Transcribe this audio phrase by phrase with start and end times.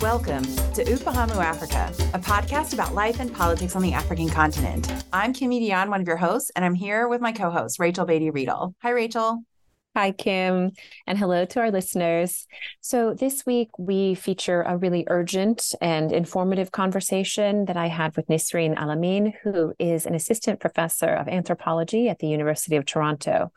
[0.00, 4.90] Welcome to Ufahamu Africa, a podcast about life and politics on the African continent.
[5.12, 8.06] I'm Kim Yi Dionne, one of your hosts, and I'm here with my co-host, Rachel
[8.06, 8.72] Beatty Riedl.
[8.80, 9.44] Hi, Rachel.
[9.94, 10.70] Hi, Kim,
[11.06, 12.46] and hello to our listeners.
[12.80, 18.28] So, this week we feature a really urgent and informative conversation that I had with
[18.28, 23.52] Nisrin Elamin, who is an assistant professor of anthropology at the University of Toronto.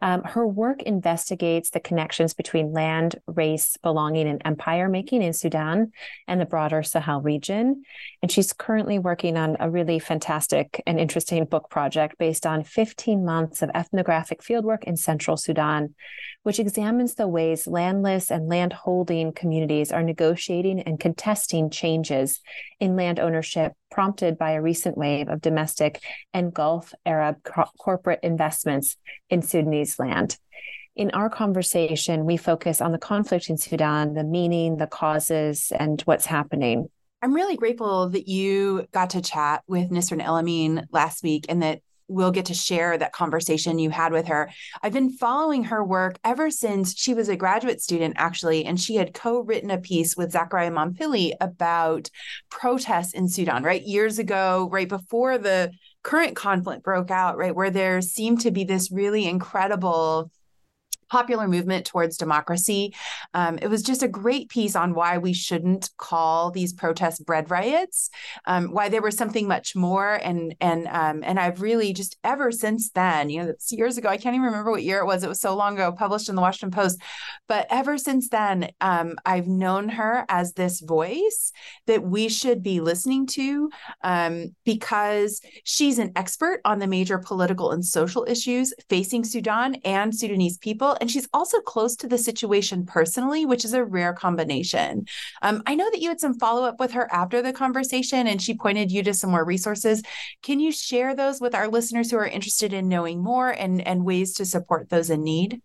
[0.00, 5.92] Um, her work investigates the connections between land, race, belonging, and empire making in Sudan
[6.26, 7.82] and the broader Sahel region.
[8.22, 13.24] And she's currently working on a really fantastic and interesting book project based on 15
[13.24, 15.94] months of ethnographic fieldwork in central Sudan,
[16.42, 22.40] which examines the ways landless and landholding communities are negotiating and contesting changes
[22.80, 28.20] in land ownership prompted by a recent wave of domestic and Gulf Arab co- corporate
[28.22, 28.96] investments
[29.28, 30.38] in Sudanese land.
[30.96, 36.00] In our conversation, we focus on the conflict in Sudan, the meaning, the causes, and
[36.02, 36.88] what's happening.
[37.20, 41.80] I'm really grateful that you got to chat with Nisrin Elamin last week and that
[42.08, 44.50] we'll get to share that conversation you had with her.
[44.82, 48.96] I've been following her work ever since she was a graduate student, actually, and she
[48.96, 52.10] had co written a piece with Zachariah Mampilly about
[52.50, 53.82] protests in Sudan, right?
[53.82, 55.70] Years ago, right before the
[56.02, 57.54] current conflict broke out, right?
[57.54, 60.30] Where there seemed to be this really incredible
[61.10, 62.94] popular movement towards democracy.
[63.34, 67.50] Um, it was just a great piece on why we shouldn't call these protests bread
[67.50, 68.10] riots,
[68.46, 72.52] um, why there was something much more, and and um, and I've really just ever
[72.52, 75.22] since then, you know, years ago, I can't even remember what year it was.
[75.22, 77.00] It was so long ago, published in the Washington Post,
[77.48, 81.52] but ever since then, um, I've known her as this voice
[81.86, 83.70] that we should be listening to
[84.02, 90.14] um, because she's an expert on the major political and social issues facing Sudan and
[90.14, 95.06] Sudanese people and she's also close to the situation personally, which is a rare combination.
[95.42, 98.40] Um, I know that you had some follow up with her after the conversation, and
[98.40, 100.02] she pointed you to some more resources.
[100.42, 104.04] Can you share those with our listeners who are interested in knowing more and, and
[104.04, 105.60] ways to support those in need?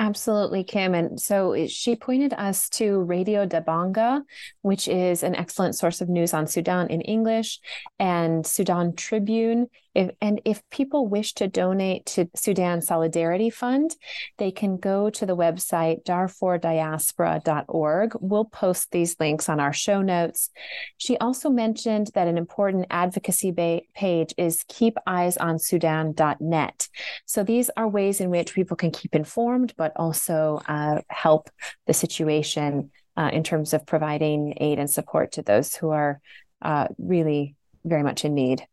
[0.00, 0.94] Absolutely, Kim.
[0.94, 4.22] And so she pointed us to Radio Dabanga,
[4.62, 7.58] which is an excellent source of news on Sudan in English,
[7.98, 13.94] and Sudan Tribune if, and if people wish to donate to Sudan Solidarity Fund,
[14.38, 18.12] they can go to the website darfurdiaspora.org.
[18.20, 20.50] We'll post these links on our show notes.
[20.96, 26.88] She also mentioned that an important advocacy ba- page is keepeyesonsudan.net.
[27.26, 31.50] So these are ways in which people can keep informed, but also uh, help
[31.86, 36.20] the situation uh, in terms of providing aid and support to those who are
[36.62, 38.66] uh, really very much in need.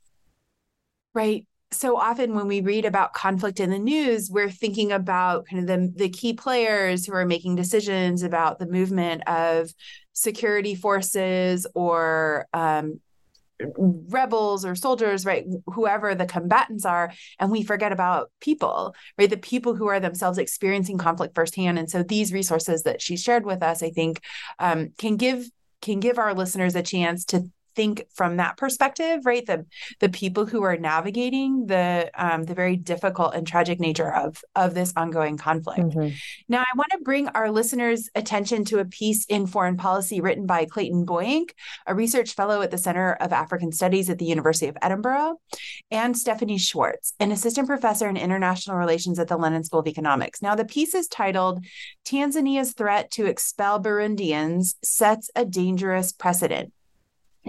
[1.16, 1.48] Right.
[1.72, 5.68] So often when we read about conflict in the news, we're thinking about kind of
[5.68, 9.74] the, the key players who are making decisions about the movement of
[10.14, 13.00] security forces or um,
[13.78, 15.46] rebels or soldiers, right?
[15.68, 17.14] Whoever the combatants are.
[17.40, 19.30] And we forget about people, right?
[19.30, 21.80] The people who are themselves experiencing conflict firsthand.
[21.80, 24.22] And so these resources that she shared with us, I think,
[24.60, 25.50] um, can give
[25.82, 29.46] can give our listeners a chance to think from that perspective, right?
[29.46, 29.66] The
[30.00, 34.74] the people who are navigating the um, the very difficult and tragic nature of of
[34.74, 35.80] this ongoing conflict.
[35.80, 36.16] Mm-hmm.
[36.48, 40.46] Now, I want to bring our listeners' attention to a piece in Foreign Policy written
[40.46, 41.52] by Clayton Boeyink,
[41.86, 45.40] a research fellow at the Center of African Studies at the University of Edinburgh,
[45.92, 50.42] and Stephanie Schwartz, an assistant professor in international relations at the London School of Economics.
[50.42, 51.66] Now, the piece is titled
[52.06, 56.72] "Tanzania's Threat to Expel Burundians Sets a Dangerous Precedent."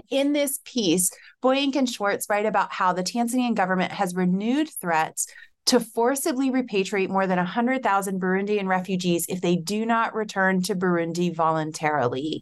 [0.09, 1.11] In this piece,
[1.43, 5.27] Boeyink and Schwartz write about how the Tanzanian government has renewed threats
[5.67, 11.35] to forcibly repatriate more than 100,000 Burundian refugees if they do not return to Burundi
[11.35, 12.41] voluntarily.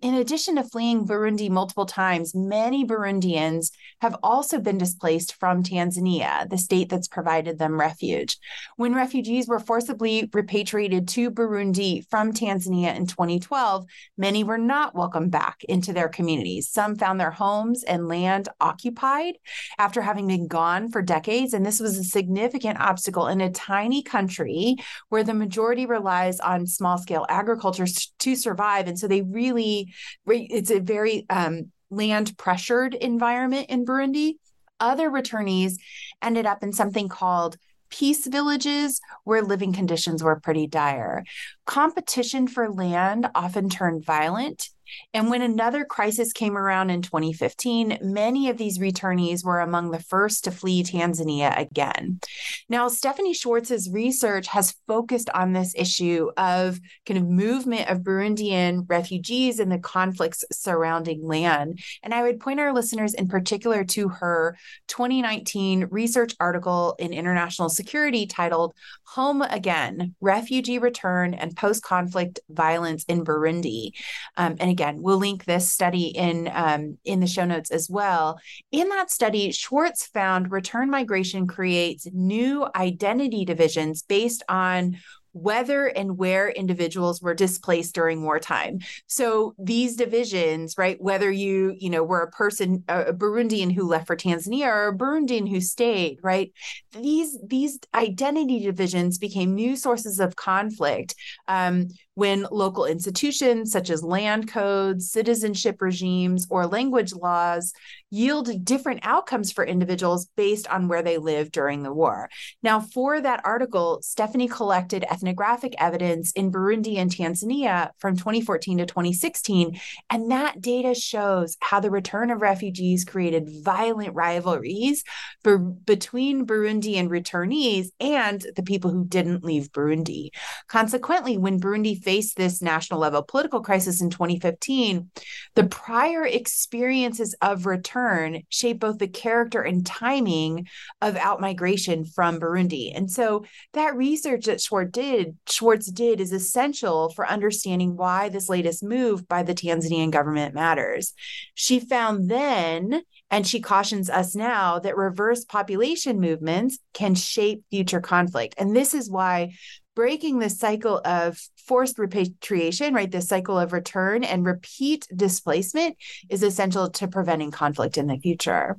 [0.00, 6.48] In addition to fleeing Burundi multiple times, many Burundians have also been displaced from Tanzania,
[6.48, 8.38] the state that's provided them refuge.
[8.76, 13.84] When refugees were forcibly repatriated to Burundi from Tanzania in 2012,
[14.16, 16.68] many were not welcomed back into their communities.
[16.68, 19.38] Some found their homes and land occupied
[19.76, 23.50] after having been gone for decades, and this was a significant significant obstacle in a
[23.50, 24.76] tiny country
[25.08, 27.86] where the majority relies on small scale agriculture
[28.18, 28.86] to survive.
[28.86, 29.92] And so they really,
[30.26, 34.34] it's a very um, land pressured environment in Burundi.
[34.78, 35.74] Other returnees
[36.22, 37.56] ended up in something called
[37.90, 41.24] peace villages where living conditions were pretty dire.
[41.66, 44.70] Competition for land often turned violent
[45.12, 50.00] and when another crisis came around in 2015, many of these returnees were among the
[50.00, 52.20] first to flee Tanzania again.
[52.68, 58.84] Now, Stephanie Schwartz's research has focused on this issue of kind of movement of Burundian
[58.88, 61.80] refugees and the conflicts surrounding land.
[62.02, 64.56] And I would point our listeners in particular to her
[64.88, 68.74] 2019 research article in International Security titled
[69.14, 73.92] Home Again Refugee Return and Post Conflict Violence in Burundi.
[74.36, 78.38] Um, and again, we'll link this study in um, in the show notes as well.
[78.72, 84.96] In that study, Schwartz found return migration creates new identity divisions based on
[85.32, 88.80] whether and where individuals were displaced during wartime.
[89.06, 94.06] So these divisions, right, whether you, you know, were a person, a Burundian who left
[94.06, 96.52] for Tanzania or a Burundian who stayed, right,
[96.92, 101.14] these these identity divisions became new sources of conflict
[101.46, 101.88] um,
[102.20, 107.72] when local institutions such as land codes, citizenship regimes, or language laws
[108.10, 112.28] yield different outcomes for individuals based on where they lived during the war.
[112.62, 118.86] Now, for that article, Stephanie collected ethnographic evidence in Burundi and Tanzania from 2014 to
[118.86, 119.80] 2016,
[120.10, 125.04] and that data shows how the return of refugees created violent rivalries
[125.42, 130.32] between Burundian returnees and the people who didn't leave Burundi.
[130.68, 135.08] Consequently, when Burundi faced this national level political crisis in 2015,
[135.54, 140.66] the prior experiences of return shape both the character and timing
[141.00, 142.90] of outmigration from Burundi.
[142.92, 148.48] And so that research that Schwartz did, Schwartz did is essential for understanding why this
[148.48, 151.14] latest move by the Tanzanian government matters.
[151.54, 158.00] She found then and she cautions us now that reverse population movements can shape future
[158.00, 158.56] conflict.
[158.58, 159.52] And this is why
[160.00, 165.94] breaking the cycle of forced repatriation, right, the cycle of return and repeat displacement
[166.30, 168.78] is essential to preventing conflict in the future.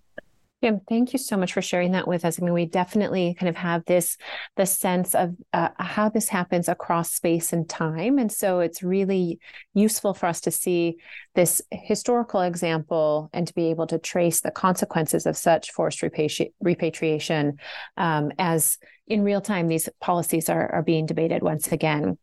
[0.62, 2.40] Yeah, thank you so much for sharing that with us.
[2.40, 4.18] I mean, we definitely kind of have this
[4.56, 9.40] the sense of uh, how this happens across space and time, and so it's really
[9.76, 10.98] useful for us to see
[11.36, 16.54] this historical example and to be able to trace the consequences of such forced repatri-
[16.62, 17.58] repatriation
[17.98, 18.80] um, as
[19.12, 22.18] in real time these policies are, are being debated once again.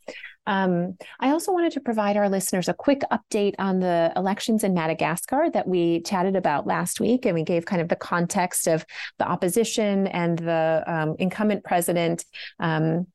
[0.46, 4.72] Um, I also wanted to provide our listeners a quick update on the elections in
[4.72, 7.26] Madagascar that we chatted about last week.
[7.26, 8.86] And we gave kind of the context of
[9.18, 12.24] the opposition and the um, incumbent president.
[12.58, 13.06] Um,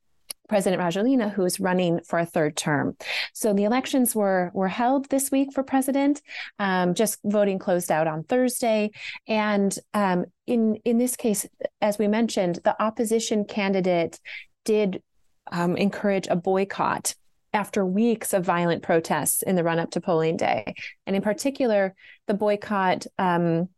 [0.53, 2.95] President Rajoelina, who is running for a third term.
[3.33, 6.21] So the elections were were held this week for president.
[6.59, 8.91] Um, just voting closed out on Thursday,
[9.27, 11.47] and um, in in this case,
[11.81, 14.19] as we mentioned, the opposition candidate
[14.63, 15.01] did
[15.51, 17.15] um, encourage a boycott
[17.51, 20.75] after weeks of violent protests in the run up to polling day.
[21.07, 21.95] And in particular,
[22.27, 23.69] the boycott um,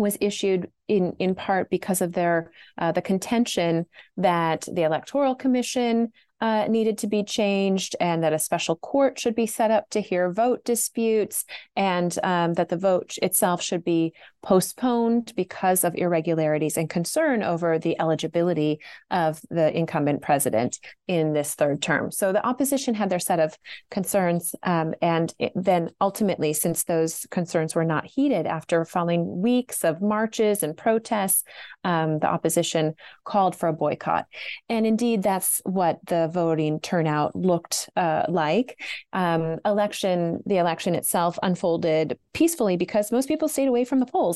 [0.00, 3.86] was issued in, in part because of their uh, the contention
[4.16, 9.34] that the Electoral Commission uh, needed to be changed and that a special court should
[9.34, 11.44] be set up to hear vote disputes
[11.76, 17.78] and um, that the vote itself should be postponed because of irregularities and concern over
[17.78, 18.80] the eligibility
[19.10, 22.10] of the incumbent president in this third term.
[22.10, 23.56] So the opposition had their set of
[23.90, 24.54] concerns.
[24.62, 30.00] Um, and it, then ultimately, since those concerns were not heeded after following weeks of
[30.00, 31.44] marches and protests,
[31.84, 32.94] um, the opposition
[33.24, 34.26] called for a boycott.
[34.68, 38.80] And indeed, that's what the voting turnout looked uh, like.
[39.12, 44.29] Um, election, the election itself unfolded peacefully because most people stayed away from the polls.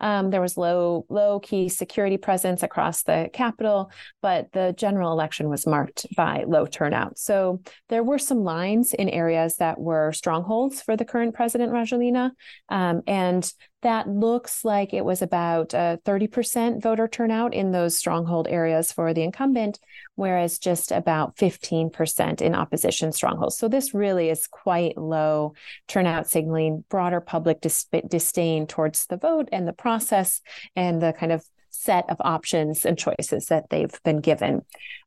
[0.00, 3.90] Um, there was low, low key security presence across the capital,
[4.22, 7.18] but the general election was marked by low turnout.
[7.18, 12.30] So there were some lines in areas that were strongholds for the current president Rajoelina,
[12.68, 13.50] um, and
[13.86, 19.14] that looks like it was about a 30% voter turnout in those stronghold areas for
[19.14, 19.78] the incumbent,
[20.16, 23.56] whereas just about 15% in opposition strongholds.
[23.56, 25.54] So this really is quite low
[25.86, 30.40] turnout, signaling broader public dis- disdain towards the vote and the process
[30.74, 34.62] and the kind of set of options and choices that they've been given.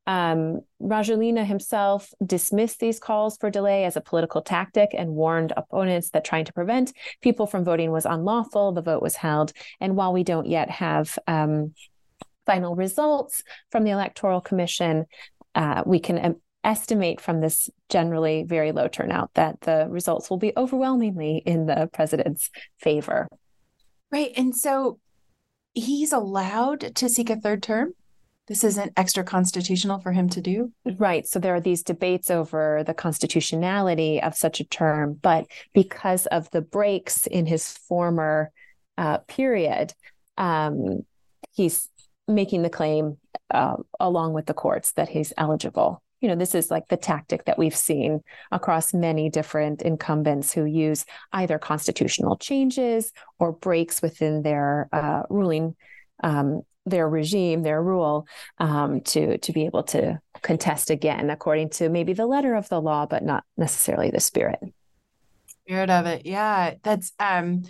[0.10, 6.10] Um, Rajoelina himself dismissed these calls for delay as a political tactic and warned opponents
[6.10, 8.72] that trying to prevent people from voting was unlawful.
[8.72, 9.54] The vote was held.
[9.80, 11.76] And while we don't yet have um,
[12.48, 15.06] final results from the Electoral Commission,
[15.54, 20.40] uh, we can um, estimate from this generally very low turnout that the results will
[20.40, 22.50] be overwhelmingly in the president's
[22.80, 23.28] favor.
[24.12, 24.32] Right.
[24.36, 25.00] And so
[25.76, 27.94] he's allowed to seek a third term?
[28.50, 30.74] This isn't extra constitutional for him to do?
[30.98, 31.26] Right.
[31.26, 36.50] So there are these debates over the constitutionality of such a term, but because of
[36.52, 38.52] the breaks in his former
[38.98, 39.94] uh, period,
[40.38, 41.06] um,
[41.52, 41.88] he's
[42.28, 43.18] making the claim
[43.52, 47.46] uh, along with the courts that he's eligible you know, this is like the tactic
[47.46, 54.42] that we've seen across many different incumbents who use either constitutional changes or breaks within
[54.42, 55.76] their uh, ruling,
[56.22, 58.28] um, their regime, their rule,
[58.58, 62.82] um, to to be able to contest again according to maybe the letter of the
[62.82, 64.60] law, but not necessarily the spirit.
[65.48, 66.76] Spirit of it, yeah.
[66.84, 67.64] That's um,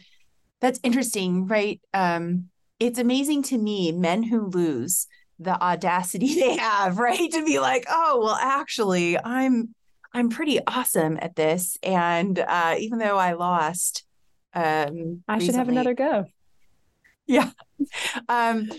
[0.59, 1.79] that's interesting, right?
[1.93, 2.49] Um,
[2.79, 5.07] it's amazing to me men who lose
[5.39, 7.31] the audacity they have, right?
[7.31, 9.73] To be like, oh, well, actually, I'm
[10.13, 11.77] I'm pretty awesome at this.
[11.83, 14.03] And uh, even though I lost,
[14.53, 16.25] um, I recently, should have another go.
[17.27, 17.51] Yeah.
[18.29, 18.69] um,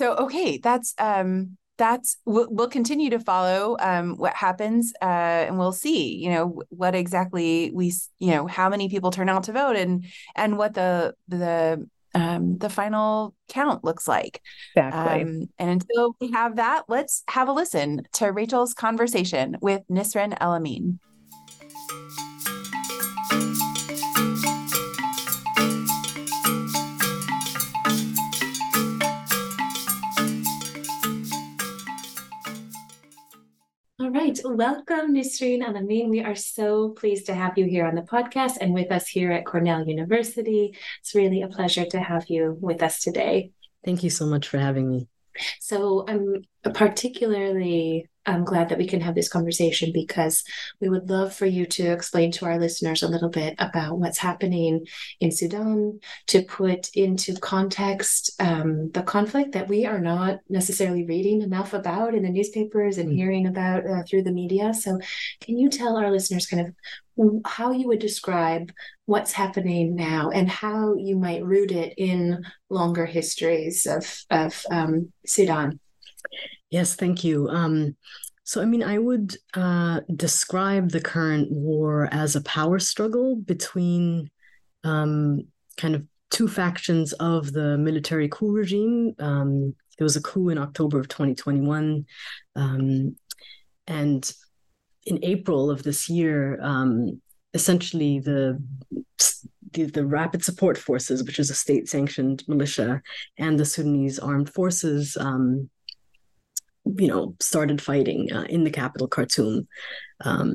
[0.00, 5.58] so okay, that's um that's we'll, we'll continue to follow um, what happens uh, and
[5.58, 9.52] we'll see you know what exactly we you know how many people turn out to
[9.52, 14.40] vote and and what the the um, the final count looks like.
[14.74, 15.22] Exactly.
[15.22, 20.36] Um, and until we have that, let's have a listen to Rachel's conversation with Nisrin
[20.38, 20.98] Elamin.
[34.10, 34.40] All right.
[34.44, 36.08] Welcome, Nisrin Elamin.
[36.08, 39.30] We are so pleased to have you here on the podcast and with us here
[39.30, 40.76] at Cornell University.
[40.98, 43.52] It's really a pleasure to have you with us today.
[43.84, 45.06] Thank you so much for having me.
[45.60, 46.42] So I'm
[46.74, 50.44] particularly I'm glad that we can have this conversation because
[50.80, 54.18] we would love for you to explain to our listeners a little bit about what's
[54.18, 54.86] happening
[55.20, 61.42] in Sudan, to put into context um, the conflict that we are not necessarily reading
[61.42, 63.16] enough about in the newspapers and mm-hmm.
[63.16, 64.74] hearing about uh, through the media.
[64.74, 64.98] So,
[65.40, 66.74] can you tell our listeners kind of
[67.44, 68.72] how you would describe
[69.06, 75.12] what's happening now and how you might root it in longer histories of, of um,
[75.26, 75.80] Sudan?
[76.70, 77.48] Yes, thank you.
[77.48, 77.96] Um,
[78.44, 84.30] so, I mean, I would uh, describe the current war as a power struggle between
[84.82, 85.42] um,
[85.76, 89.14] kind of two factions of the military coup regime.
[89.18, 92.06] Um, there was a coup in October of 2021.
[92.56, 93.16] Um,
[93.86, 94.32] and
[95.04, 97.20] in April of this year, um,
[97.54, 98.62] essentially the,
[99.72, 103.02] the, the Rapid Support Forces, which is a state-sanctioned militia,
[103.38, 105.68] and the Sudanese armed forces um,
[106.98, 109.66] you know, started fighting uh, in the capital, Khartoum,
[110.24, 110.54] um,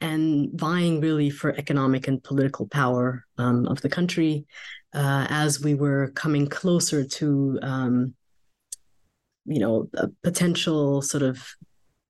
[0.00, 4.46] and vying really for economic and political power um, of the country
[4.92, 8.14] uh, as we were coming closer to, um,
[9.44, 11.46] you know, a potential sort of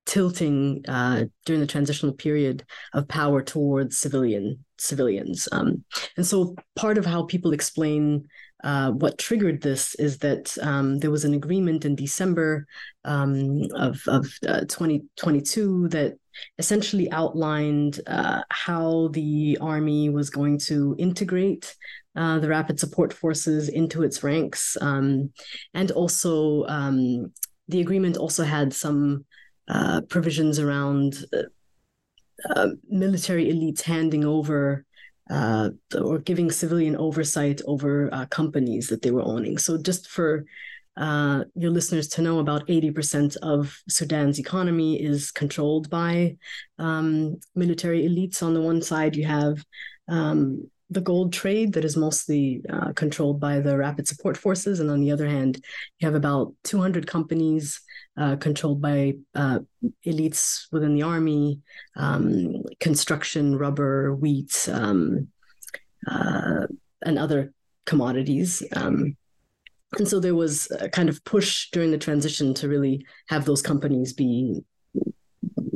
[0.07, 2.65] tilting uh, during the transitional period
[2.95, 5.49] of power towards civilian civilians.
[5.53, 5.85] Um,
[6.17, 8.29] and so part of how people explain
[8.67, 12.67] uh, what triggered this is that um, there was an agreement in December
[13.05, 16.19] um, of, of uh, 2022 that
[16.59, 21.77] essentially outlined uh, how the army was going to integrate
[22.17, 24.77] uh, the rapid support forces into its ranks.
[24.81, 25.31] Um,
[25.73, 27.33] and also, um,
[27.69, 29.27] the agreement also had some
[29.69, 31.25] uh, provisions around
[32.51, 34.85] uh, military elites handing over
[35.31, 39.59] uh, or giving civilian oversight over uh, companies that they were owning.
[39.59, 40.45] So, just for
[40.97, 46.37] uh, your listeners to know, about 80% of Sudan's economy is controlled by
[46.79, 48.43] um, military elites.
[48.43, 49.63] On the one side, you have
[50.09, 54.81] um, the gold trade that is mostly uh, controlled by the rapid support forces.
[54.81, 55.63] And on the other hand,
[55.99, 57.81] you have about 200 companies
[58.17, 59.61] uh, controlled by uh,
[60.07, 61.61] elites within the army,
[61.97, 65.29] um, construction, rubber, wheat, um,
[66.07, 66.67] uh,
[67.05, 67.53] and other
[67.85, 68.63] commodities.
[68.75, 69.17] Um,
[69.99, 73.63] and so there was a kind of push during the transition to really have those
[73.63, 74.63] companies be,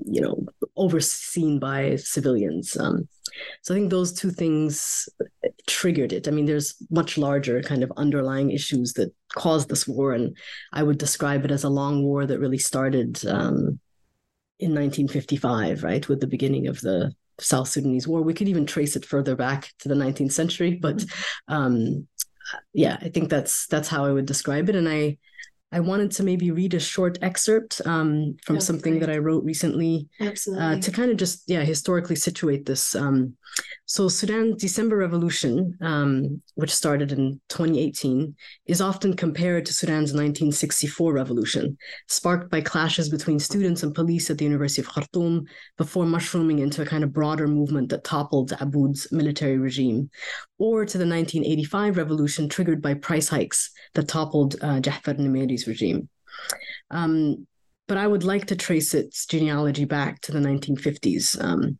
[0.06, 0.46] you know,
[0.80, 2.76] overseen by civilians.
[2.76, 3.06] Um,
[3.62, 5.08] so I think those two things
[5.66, 6.26] triggered it.
[6.26, 10.36] I mean, there's much larger kind of underlying issues that caused this war, and
[10.72, 13.78] I would describe it as a long war that really started um,
[14.58, 18.22] in 1955, right, with the beginning of the South Sudanese War.
[18.22, 21.04] We could even trace it further back to the 19th century, but
[21.46, 22.08] um,
[22.72, 24.76] yeah, I think that's that's how I would describe it.
[24.76, 25.18] And I
[25.72, 29.10] I wanted to maybe read a short excerpt um, from something that.
[29.10, 32.94] I wrote recently uh, to kind of just yeah historically situate this.
[32.94, 33.36] Um,
[33.86, 38.36] so Sudan's December Revolution, um, which started in 2018,
[38.66, 41.76] is often compared to Sudan's 1964 revolution,
[42.08, 45.44] sparked by clashes between students and police at the University of Khartoum
[45.76, 50.10] before mushrooming into a kind of broader movement that toppled Aboud's military regime,
[50.60, 56.08] or to the 1985 revolution triggered by price hikes that toppled uh, Jahfar Numeri's regime.
[56.90, 57.46] Um,
[57.88, 61.42] but I would like to trace its genealogy back to the 1950s.
[61.42, 61.78] Um,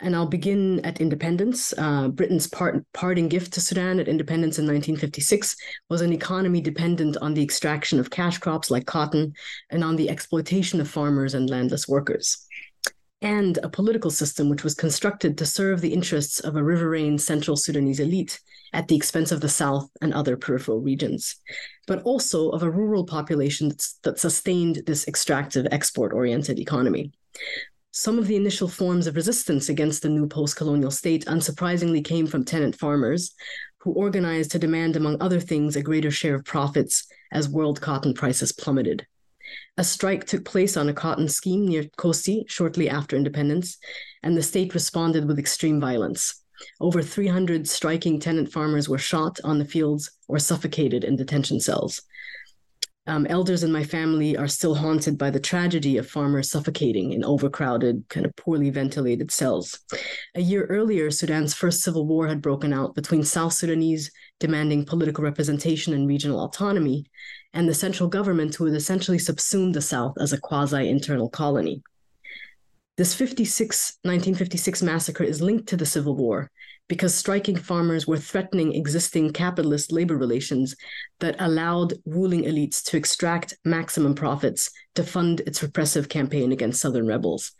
[0.00, 1.72] and I'll begin at independence.
[1.78, 5.56] Uh, Britain's part, parting gift to Sudan at independence in 1956
[5.88, 9.32] was an economy dependent on the extraction of cash crops like cotton
[9.70, 12.43] and on the exploitation of farmers and landless workers.
[13.24, 17.56] And a political system which was constructed to serve the interests of a riverine central
[17.56, 18.38] Sudanese elite
[18.74, 21.36] at the expense of the South and other peripheral regions,
[21.86, 27.12] but also of a rural population that sustained this extractive, export oriented economy.
[27.92, 32.26] Some of the initial forms of resistance against the new post colonial state unsurprisingly came
[32.26, 33.34] from tenant farmers
[33.78, 38.12] who organized to demand, among other things, a greater share of profits as world cotton
[38.12, 39.06] prices plummeted.
[39.76, 43.78] A strike took place on a cotton scheme near Kosti shortly after independence,
[44.22, 46.42] and the state responded with extreme violence.
[46.80, 52.02] Over 300 striking tenant farmers were shot on the fields or suffocated in detention cells.
[53.06, 57.22] Um, elders in my family are still haunted by the tragedy of farmers suffocating in
[57.22, 59.78] overcrowded, kind of poorly ventilated cells.
[60.34, 64.10] A year earlier, Sudan's first civil war had broken out between South Sudanese
[64.40, 67.04] demanding political representation and regional autonomy,
[67.54, 71.82] and the central government who had essentially subsumed the South as a quasi internal colony.
[72.96, 76.50] This 56, 1956 massacre is linked to the Civil War
[76.88, 80.76] because striking farmers were threatening existing capitalist labor relations
[81.20, 87.06] that allowed ruling elites to extract maximum profits to fund its repressive campaign against Southern
[87.06, 87.52] rebels.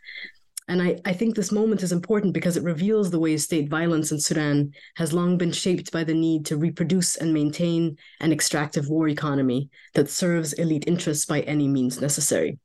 [0.67, 4.11] And I, I think this moment is important because it reveals the way state violence
[4.11, 8.89] in Sudan has long been shaped by the need to reproduce and maintain an extractive
[8.89, 12.57] war economy that serves elite interests by any means necessary.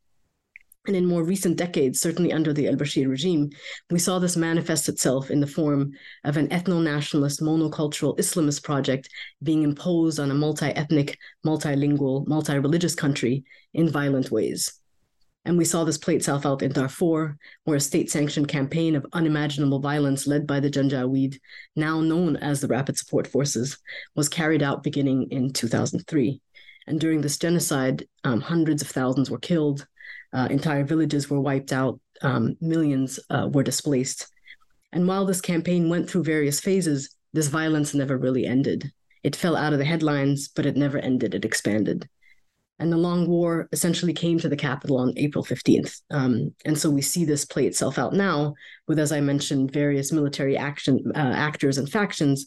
[0.86, 3.50] And in more recent decades, certainly under the al Bashir regime,
[3.90, 5.92] we saw this manifest itself in the form
[6.24, 9.10] of an ethno nationalist, monocultural Islamist project
[9.42, 14.79] being imposed on a multi ethnic, multilingual, multi religious country in violent ways.
[15.44, 19.06] And we saw this play itself out in Darfur, where a state sanctioned campaign of
[19.12, 21.38] unimaginable violence led by the Janjaweed,
[21.74, 23.78] now known as the Rapid Support Forces,
[24.14, 26.40] was carried out beginning in 2003.
[26.86, 29.86] And during this genocide, um, hundreds of thousands were killed,
[30.32, 34.26] uh, entire villages were wiped out, um, millions uh, were displaced.
[34.92, 38.92] And while this campaign went through various phases, this violence never really ended.
[39.22, 42.08] It fell out of the headlines, but it never ended, it expanded.
[42.80, 46.00] And the long war essentially came to the capital on April 15th.
[46.10, 48.54] Um, and so we see this play itself out now
[48.88, 52.46] with, as I mentioned, various military action uh, actors and factions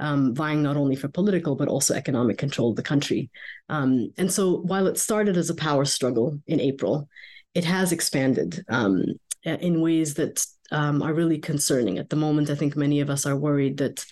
[0.00, 3.30] um, vying not only for political but also economic control of the country.
[3.68, 7.08] Um, and so while it started as a power struggle in April,
[7.54, 9.04] it has expanded um,
[9.44, 11.98] in ways that um, are really concerning.
[11.98, 14.04] At the moment, I think many of us are worried that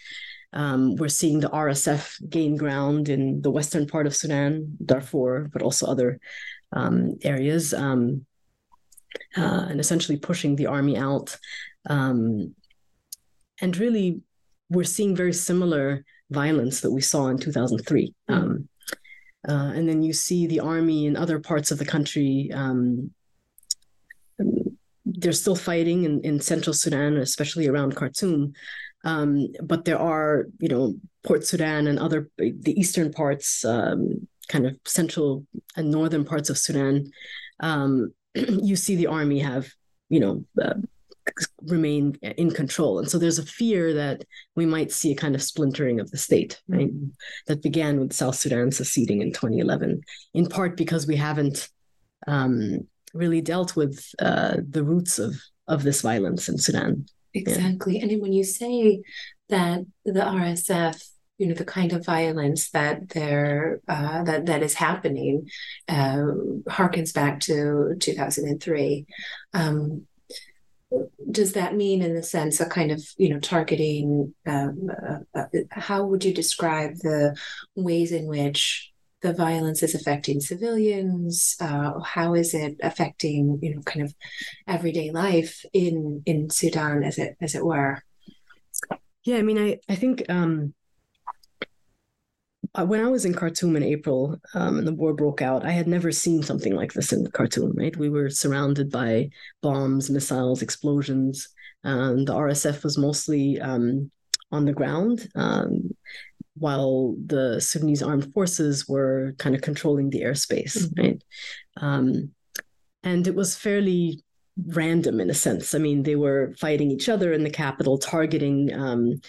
[0.52, 5.62] um, we're seeing the RSF gain ground in the western part of Sudan, Darfur, but
[5.62, 6.20] also other
[6.72, 8.26] um, areas, um,
[9.36, 11.36] uh, and essentially pushing the army out.
[11.88, 12.54] Um,
[13.60, 14.20] and really,
[14.68, 18.14] we're seeing very similar violence that we saw in 2003.
[18.30, 18.62] Mm-hmm.
[19.48, 22.50] Uh, and then you see the army in other parts of the country.
[22.54, 23.10] Um,
[25.04, 28.52] they're still fighting in, in central Sudan, especially around Khartoum.
[29.04, 34.66] Um, but there are, you know, Port Sudan and other the eastern parts, um, kind
[34.66, 37.10] of central and northern parts of Sudan.
[37.60, 39.68] Um, you see the army have,
[40.08, 40.74] you know, uh,
[41.62, 44.24] remain in control, and so there's a fear that
[44.56, 46.92] we might see a kind of splintering of the state, right?
[46.92, 47.08] Mm-hmm.
[47.46, 50.00] That began with South Sudan seceding in 2011,
[50.34, 51.68] in part because we haven't
[52.26, 55.36] um, really dealt with uh, the roots of
[55.68, 57.06] of this violence in Sudan.
[57.34, 57.98] Exactly.
[57.98, 58.06] Yeah.
[58.06, 59.02] And when you say
[59.48, 61.02] that the RSF,
[61.38, 65.48] you know, the kind of violence that there uh, that that is happening,
[65.88, 66.22] uh,
[66.68, 69.06] harkens back to 2003.
[69.54, 70.06] Um,
[71.30, 74.34] does that mean, in the sense of kind of you know targeting?
[74.46, 74.90] Um,
[75.34, 77.36] uh, uh, how would you describe the
[77.74, 78.91] ways in which
[79.22, 84.14] the violence is affecting civilians uh, how is it affecting you know kind of
[84.66, 88.02] everyday life in in sudan as it as it were
[89.24, 90.74] yeah i mean i i think um
[92.80, 95.86] when I was in Khartoum in April um, and the war broke out, I had
[95.86, 97.72] never seen something like this in Khartoum.
[97.76, 99.28] Right, we were surrounded by
[99.60, 101.48] bombs, missiles, explosions.
[101.84, 104.10] and the RSF was mostly um,
[104.52, 105.90] on the ground, um,
[106.54, 110.76] while the Sudanese armed forces were kind of controlling the airspace.
[110.76, 111.00] Mm-hmm.
[111.00, 111.22] Right,
[111.76, 112.30] um,
[113.02, 114.22] and it was fairly
[114.66, 115.74] random in a sense.
[115.74, 119.20] I mean, they were fighting each other in the capital, targeting, um,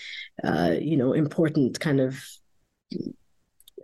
[0.44, 2.24] uh, you know, important kind of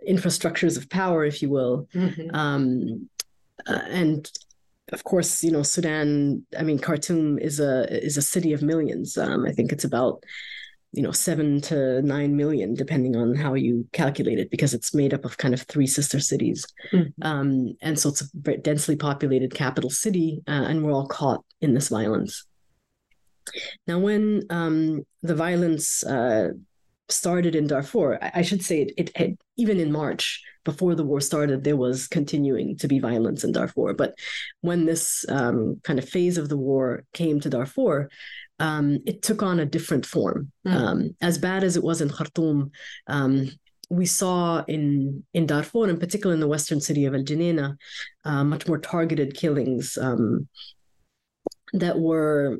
[0.08, 1.88] infrastructures of power, if you will.
[1.94, 2.34] Mm-hmm.
[2.34, 3.08] Um,
[3.66, 4.30] uh, and
[4.92, 6.44] of course, you know, Sudan.
[6.58, 9.16] I mean, Khartoum is a is a city of millions.
[9.16, 10.24] Um, I think it's about
[10.92, 15.14] you know seven to nine million depending on how you calculate it because it's made
[15.14, 16.66] up of kind of three sister cities.
[16.92, 17.22] Mm-hmm.
[17.22, 21.44] um, and so it's a very densely populated capital city uh, and we're all caught
[21.60, 22.44] in this violence.
[23.86, 26.50] Now when um, the violence uh,
[27.08, 31.20] started in darfur i, I should say it, it, even in march before the war
[31.20, 33.94] started there was continuing to be violence in darfur.
[33.94, 34.14] But
[34.60, 38.10] when this um, kind of phase of the war came to darfur
[38.60, 40.52] um, it took on a different form.
[40.66, 40.72] Mm.
[40.72, 42.70] Um, as bad as it was in Khartoum,
[43.06, 43.50] um,
[43.88, 47.76] we saw in in Darfur, in particular in the western city of El Geneina,
[48.24, 50.46] uh, much more targeted killings um,
[51.72, 52.58] that were,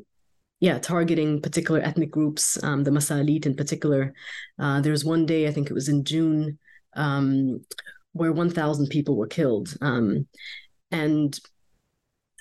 [0.59, 4.13] yeah, targeting particular ethnic groups, um, the Masalit in particular.
[4.59, 6.59] Uh, there was one day, I think it was in June,
[6.95, 7.63] um,
[8.11, 9.77] where 1,000 people were killed.
[10.93, 11.39] and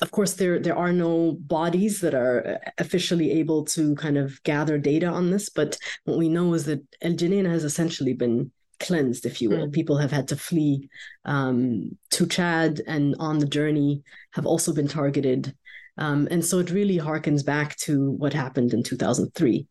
[0.01, 4.79] of course there there are no bodies that are officially able to kind of gather
[4.79, 9.27] data on this but what we know is that el Geneina has essentially been cleansed
[9.27, 9.69] if you will.
[9.69, 9.73] Mm.
[9.73, 10.89] people have had to flee
[11.27, 15.55] um, to chad and on the journey have also been targeted.
[15.99, 19.67] Um, and so it really harkens back to what happened in 2003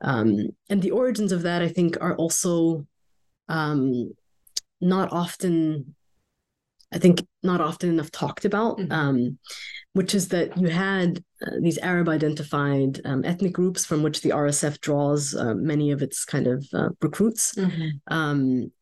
[0.00, 2.86] um, and the origins of that i think are also
[3.48, 4.12] um,
[4.80, 5.94] not often
[6.92, 8.92] I think not often enough talked about, mm-hmm.
[8.92, 9.38] um,
[9.92, 14.30] which is that you had uh, these Arab identified um, ethnic groups from which the
[14.30, 17.54] RSF draws uh, many of its kind of uh, recruits.
[17.54, 17.88] Mm-hmm.
[18.08, 18.72] Um,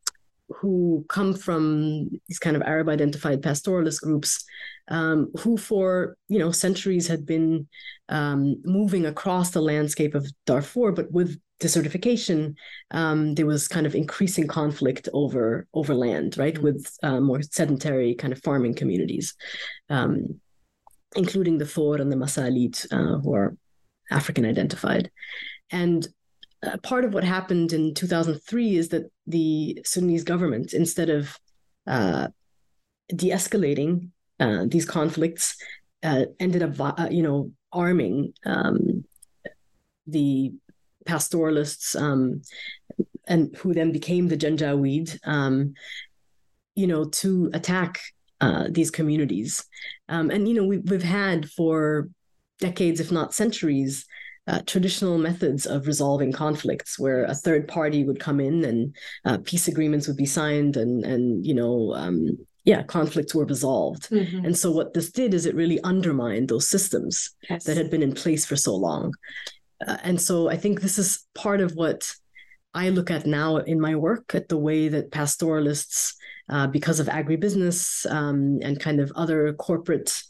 [0.49, 4.45] who come from these kind of Arab identified pastoralist groups
[4.89, 7.67] um, who for you know centuries had been
[8.09, 12.55] um, moving across the landscape of Darfur, but with desertification,
[12.91, 16.65] um, there was kind of increasing conflict over over land, right, mm-hmm.
[16.65, 19.35] with uh, more sedentary kind of farming communities,
[19.91, 20.41] um,
[21.17, 23.57] including the Fur and the Masalit, uh, who are
[24.11, 25.11] African identified,
[25.71, 26.07] and.
[26.63, 31.39] Uh, part of what happened in 2003 is that the Sudanese government, instead of
[31.87, 32.29] uh,
[33.15, 35.57] de-escalating uh, these conflicts,
[36.03, 39.05] uh, ended up, you know, arming um,
[40.07, 40.53] the
[41.05, 42.43] pastoralists, um,
[43.27, 45.75] and who then became the Janjaweed, um,
[46.75, 48.01] you know, to attack
[48.41, 49.65] uh, these communities.
[50.09, 52.09] Um, and you know, we, we've had for
[52.61, 54.07] decades, if not centuries,
[54.47, 59.39] uh, traditional methods of resolving conflicts, where a third party would come in and uh,
[59.45, 64.11] peace agreements would be signed, and and you know, um, yeah, conflicts were resolved.
[64.11, 64.45] Mm-hmm.
[64.45, 67.65] And so what this did is it really undermined those systems yes.
[67.65, 69.15] that had been in place for so long.
[69.87, 72.13] Uh, and so I think this is part of what
[72.75, 76.15] I look at now in my work at the way that pastoralists,
[76.49, 80.23] uh, because of agribusiness um, and kind of other corporate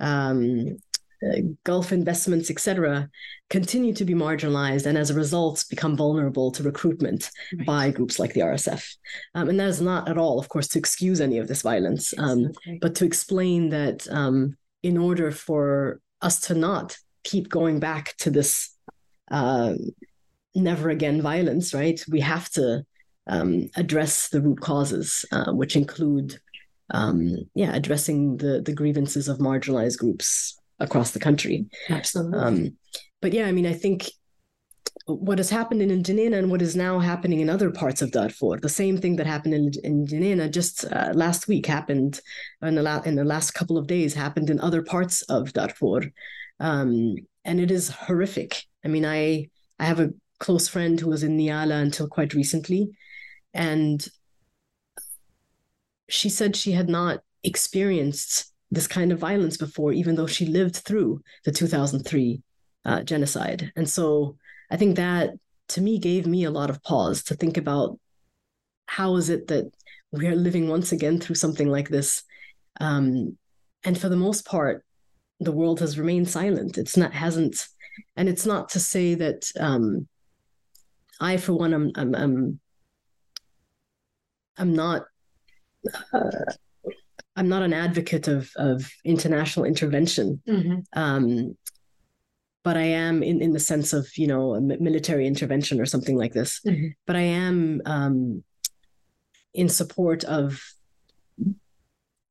[0.00, 0.76] um,
[1.24, 3.08] uh, Gulf investments, etc.,
[3.50, 7.66] continue to be marginalized and as a result become vulnerable to recruitment right.
[7.66, 8.96] by groups like the RSF.
[9.34, 12.12] Um, and that is not at all, of course, to excuse any of this violence,
[12.18, 18.14] um, but to explain that um, in order for us to not keep going back
[18.18, 18.74] to this
[19.30, 19.74] uh,
[20.54, 22.02] never again violence, right?
[22.08, 22.84] We have to
[23.26, 26.38] um, address the root causes, uh, which include,
[26.90, 31.66] um, yeah, addressing the the grievances of marginalized groups across the country.
[31.88, 32.38] Absolutely.
[32.38, 32.76] Um,
[33.20, 34.10] but yeah, I mean, I think
[35.06, 38.58] what has happened in Geneina and what is now happening in other parts of Darfur,
[38.60, 42.20] the same thing that happened in, in Geneina just uh, last week happened
[42.62, 46.10] in the, la- in the last couple of days happened in other parts of Darfur.
[46.60, 48.64] Um, and it is horrific.
[48.84, 52.90] I mean, I I have a close friend who was in Nyala until quite recently,
[53.52, 54.06] and
[56.08, 60.76] she said she had not experienced this kind of violence before, even though she lived
[60.76, 62.42] through the 2003
[62.84, 63.72] uh, genocide.
[63.76, 64.36] And so
[64.70, 65.30] I think that
[65.68, 67.98] to me gave me a lot of pause to think about
[68.86, 69.72] how is it that
[70.12, 72.22] we are living once again through something like this.
[72.80, 73.38] Um,
[73.84, 74.84] and for the most part,
[75.40, 76.78] the world has remained silent.
[76.78, 77.66] It's not hasn't,
[78.16, 80.06] and it's not to say that um,
[81.20, 82.60] I, for one, am, am, am
[84.56, 85.06] I'm not.
[86.12, 86.52] Uh,
[87.36, 90.80] I'm not an advocate of of international intervention, mm-hmm.
[90.92, 91.56] um,
[92.62, 96.16] but I am in in the sense of you know a military intervention or something
[96.16, 96.60] like this.
[96.66, 96.88] Mm-hmm.
[97.06, 98.44] But I am um,
[99.52, 100.62] in support of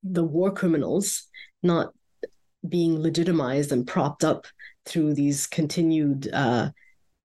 [0.04, 1.24] the war criminals
[1.62, 1.94] not
[2.68, 4.48] being legitimized and propped up
[4.86, 6.70] through these continued uh,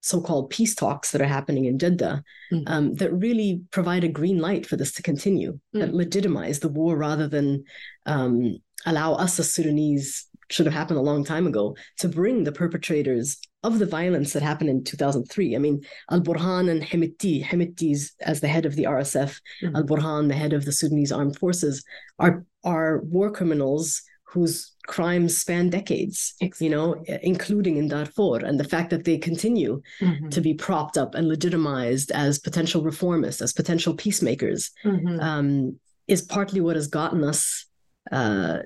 [0.09, 2.63] so-called peace talks that are happening in Jeddah mm.
[2.67, 5.81] um, that really provide a green light for this to continue, mm.
[5.81, 7.65] that legitimize the war rather than
[8.07, 12.53] um, allow us as Sudanese should have happened a long time ago to bring the
[12.53, 15.55] perpetrators of the violence that happened in 2003.
[15.55, 19.75] I mean, Al Burhan and Hemeti, Hemeti's as the head of the RSF, mm.
[19.75, 21.85] Al Burhan, the head of the Sudanese armed forces,
[22.19, 26.67] are are war criminals whose crimes span decades, exactly.
[26.67, 28.39] you know, including in Darfur.
[28.45, 30.31] And the fact that they continue mm-hmm.
[30.31, 35.21] to be propped up and legitimized as potential reformists, as potential peacemakers, mm-hmm.
[35.21, 37.67] um, is partly what has gotten us,
[38.11, 38.61] uh,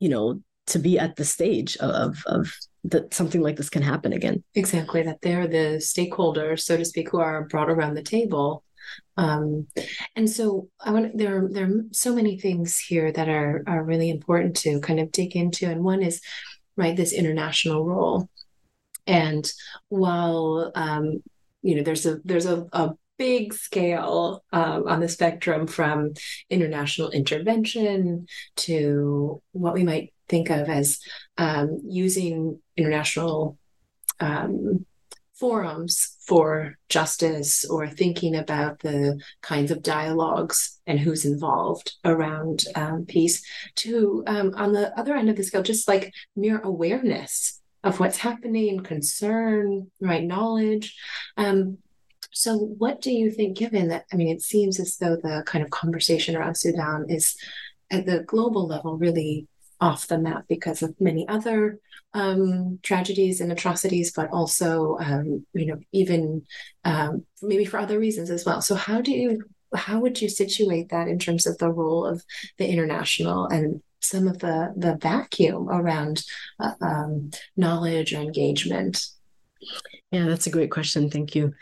[0.00, 2.52] you know, to be at the stage of, of
[2.84, 4.42] that something like this can happen again.
[4.54, 8.64] Exactly, that they're the stakeholders, so to speak, who are brought around the table
[9.16, 9.66] um,
[10.16, 13.84] and so I want there are there are so many things here that are are
[13.84, 15.70] really important to kind of dig into.
[15.70, 16.22] And one is
[16.76, 18.28] right this international role.
[19.06, 19.50] And
[19.88, 21.22] while um,
[21.62, 26.14] you know there's a there's a, a big scale um, on the spectrum from
[26.48, 28.26] international intervention
[28.56, 30.98] to what we might think of as
[31.36, 33.58] um, using international
[34.20, 34.86] um,
[35.40, 43.06] forums for justice or thinking about the kinds of dialogues and who's involved around um,
[43.06, 43.42] peace
[43.74, 48.18] to um, on the other end of the scale just like mere awareness of what's
[48.18, 50.94] happening concern right knowledge.
[51.38, 51.78] Um,
[52.32, 55.64] so what do you think given that i mean it seems as though the kind
[55.64, 57.36] of conversation around sudan is
[57.90, 59.48] at the global level really
[59.80, 61.78] off the map because of many other
[62.12, 66.42] um, tragedies and atrocities, but also, um, you know, even
[66.84, 68.60] um, maybe for other reasons as well.
[68.60, 72.24] So, how do you, how would you situate that in terms of the role of
[72.58, 76.22] the international and some of the the vacuum around
[76.58, 79.06] uh, um, knowledge or engagement?
[80.10, 81.10] Yeah, that's a great question.
[81.10, 81.54] Thank you.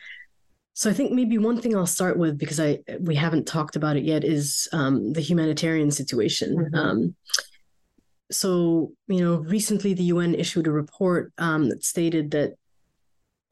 [0.72, 3.96] So I think maybe one thing I'll start with because I we haven't talked about
[3.96, 6.56] it yet is um, the humanitarian situation.
[6.56, 6.74] Mm-hmm.
[6.74, 7.16] Um,
[8.30, 12.54] so you know recently the un issued a report um, that stated that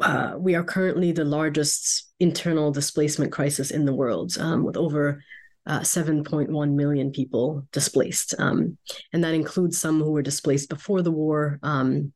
[0.01, 5.23] uh, we are currently the largest internal displacement crisis in the world um, with over
[5.67, 8.77] uh, 7.1 million people displaced um,
[9.13, 12.13] and that includes some who were displaced before the war um,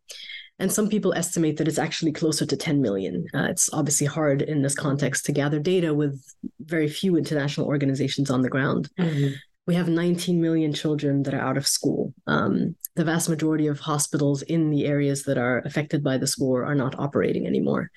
[0.59, 3.27] and some people estimate that it's actually closer to 10 million.
[3.33, 6.23] Uh, it's obviously hard in this context to gather data with
[6.61, 8.91] very few international organizations on the ground.
[8.99, 9.37] Mm-hmm
[9.71, 12.13] we have 19 million children that are out of school.
[12.27, 16.65] Um, the vast majority of hospitals in the areas that are affected by this war
[16.65, 17.93] are not operating anymore.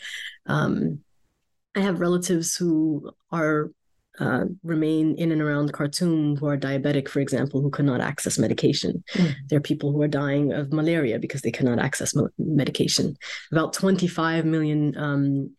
[0.46, 1.00] Um,
[1.76, 3.72] I have relatives who are
[4.20, 9.04] uh, remain in and around Khartoum who are diabetic, for example, who cannot access medication.
[9.14, 9.34] Mm.
[9.50, 13.18] There are people who are dying of malaria because they cannot access medication.
[13.52, 15.50] About 25 million um,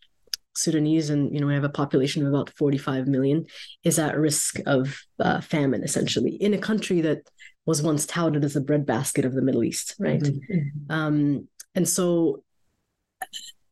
[0.57, 3.47] Sudanese, and you know we have a population of about 45 million,
[3.83, 7.29] is at risk of uh, famine essentially in a country that
[7.67, 10.21] was once touted as the breadbasket of the Middle East, right?
[10.21, 10.55] Mm-hmm.
[10.55, 10.93] mm-hmm.
[10.93, 12.45] Um, and so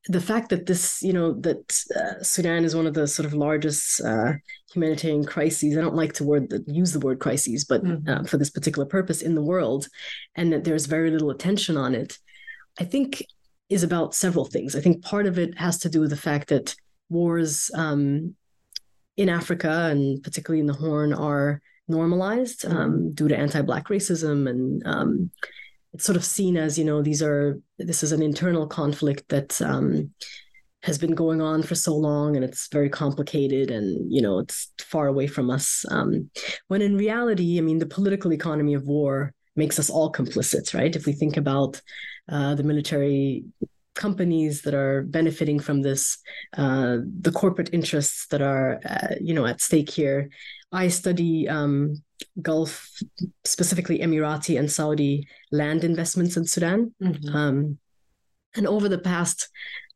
[0.08, 3.34] the fact that this, you know, that uh, Sudan is one of the sort of
[3.34, 4.32] largest uh,
[4.74, 5.76] humanitarian crises.
[5.76, 8.08] I don't like to word use the word crises, but mm-hmm.
[8.08, 9.86] uh, for this particular purpose in the world,
[10.34, 12.18] and that there's very little attention on it.
[12.80, 13.24] I think
[13.72, 14.76] is about several things.
[14.76, 16.74] I think part of it has to do with the fact that
[17.08, 18.34] wars um,
[19.16, 23.10] in Africa and particularly in the Horn are normalized um, mm-hmm.
[23.10, 25.30] due to anti-black racism, and um,
[25.92, 29.60] it's sort of seen as you know these are this is an internal conflict that
[29.62, 30.10] um,
[30.82, 34.72] has been going on for so long, and it's very complicated, and you know it's
[34.80, 35.84] far away from us.
[35.90, 36.30] Um,
[36.68, 40.94] when in reality, I mean, the political economy of war makes us all complicit, right?
[40.94, 41.80] If we think about
[42.28, 43.44] uh, the military
[43.94, 46.18] companies that are benefiting from this,
[46.56, 50.30] uh, the corporate interests that are, uh, you know, at stake here.
[50.72, 52.02] I study um,
[52.40, 52.90] Gulf,
[53.44, 56.94] specifically Emirati and Saudi land investments in Sudan.
[57.02, 57.36] Mm-hmm.
[57.36, 57.78] Um,
[58.54, 59.48] and over the past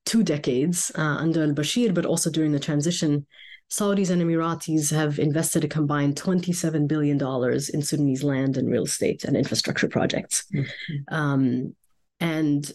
[0.04, 3.26] two decades, uh, under al Bashir, but also during the transition,
[3.70, 7.20] Saudis and Emiratis have invested a combined $27 billion
[7.72, 10.44] in Sudanese land and real estate and infrastructure projects.
[10.54, 11.14] Mm-hmm.
[11.14, 11.74] Um,
[12.20, 12.70] and,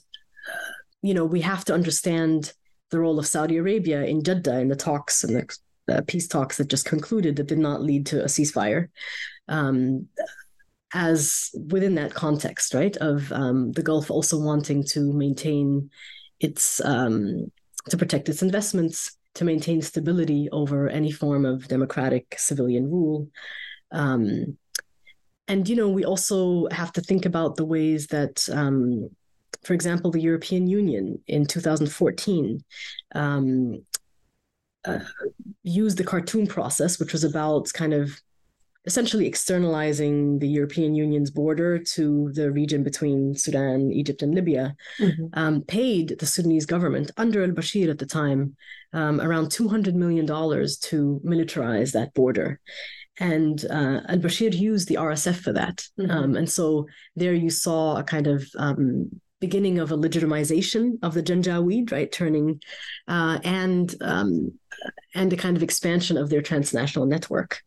[1.01, 2.53] you know, we have to understand
[2.89, 5.49] the role of Saudi Arabia in Jeddah in the talks and
[5.87, 8.89] the uh, peace talks that just concluded that did not lead to a ceasefire.
[9.47, 10.07] Um,
[10.93, 15.89] as within that context, right, of um, the Gulf also wanting to maintain
[16.39, 17.49] its um,
[17.89, 23.27] to protect its investments, to maintain stability over any form of democratic civilian rule.
[23.91, 24.57] Um,
[25.47, 29.09] and you know, we also have to think about the ways that, um,
[29.63, 32.63] for example, the European Union in 2014
[33.15, 33.85] um,
[34.85, 34.99] uh,
[35.63, 38.21] used the Khartoum process, which was about kind of
[38.85, 45.25] essentially externalizing the European Union's border to the region between Sudan, Egypt, and Libya, mm-hmm.
[45.33, 48.55] um, paid the Sudanese government under al Bashir at the time
[48.93, 52.59] um, around $200 million to militarize that border.
[53.19, 55.85] And uh, al Bashir used the RSF for that.
[55.99, 56.11] Mm-hmm.
[56.11, 61.13] Um, and so there you saw a kind of um, beginning of a legitimization of
[61.13, 62.61] the Janjaweed, right, turning,
[63.07, 64.53] uh, and um,
[65.13, 67.61] and a kind of expansion of their transnational network.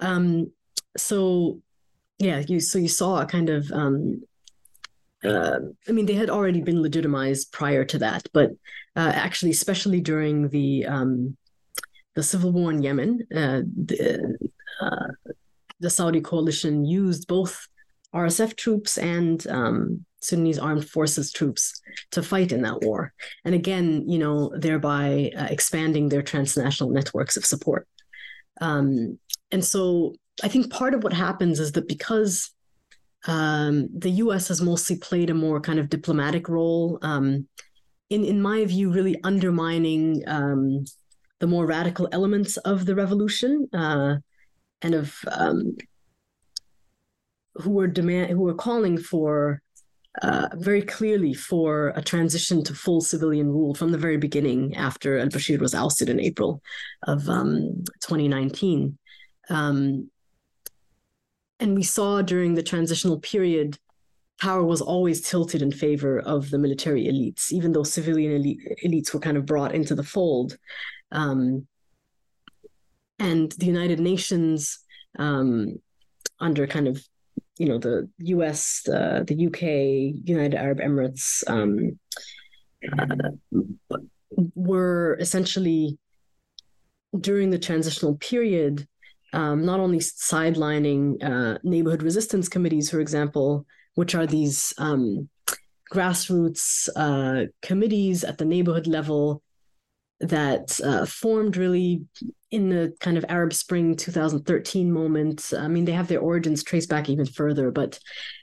[0.00, 0.50] Um,
[0.98, 1.60] so
[2.18, 4.22] yeah you so you saw a kind of um
[5.24, 5.58] uh,
[5.88, 8.50] I mean, they had already been legitimized prior to that, but
[8.96, 11.36] uh, actually, especially during the um,
[12.14, 14.36] the civil war in Yemen, uh, the,
[14.80, 15.06] uh,
[15.80, 17.66] the, Saudi coalition used both
[18.14, 21.80] RSF troops and um, Sudanese armed forces troops
[22.12, 23.12] to fight in that war,
[23.44, 27.88] and again, you know, thereby uh, expanding their transnational networks of support.
[28.60, 29.18] Um,
[29.50, 32.50] and so I think part of what happens is that because
[33.26, 34.48] um, the U.S.
[34.48, 37.48] has mostly played a more kind of diplomatic role, um,
[38.10, 40.84] in in my view, really undermining um,
[41.40, 44.16] the more radical elements of the revolution uh,
[44.82, 45.76] and of um,
[47.56, 49.60] who were demand who were calling for
[50.22, 55.18] uh, very clearly for a transition to full civilian rule from the very beginning after
[55.18, 56.62] al Bashir was ousted in April
[57.06, 58.98] of um, 2019.
[59.50, 60.10] Um,
[61.60, 63.78] and we saw during the transitional period,
[64.40, 69.12] power was always tilted in favor of the military elites, even though civilian elite, elites
[69.12, 70.56] were kind of brought into the fold.
[71.10, 71.66] Um,
[73.18, 74.78] and the United Nations,
[75.18, 75.80] um,
[76.40, 77.04] under kind of
[77.58, 81.98] you know the U.S., uh, the U.K., United Arab Emirates, um,
[82.96, 83.98] uh,
[84.54, 85.98] were essentially
[87.18, 88.86] during the transitional period
[89.32, 95.28] um, not only sidelining uh, neighborhood resistance committees, for example, which are these um,
[95.92, 99.42] grassroots uh, committees at the neighborhood level
[100.20, 102.04] that uh, formed really
[102.50, 105.52] in the kind of Arab Spring 2013 moment.
[105.56, 107.98] I mean, they have their origins traced back even further, but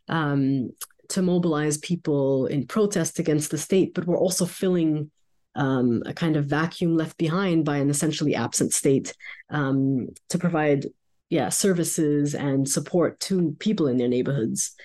[0.08, 0.69] um,
[1.10, 5.12] to mobilize people in protest against the state, but we're also filling
[5.55, 9.15] um, a kind of vacuum left behind by an essentially absent state
[9.49, 10.85] um, to provide
[11.29, 14.75] yeah services and support to people in their neighborhoods.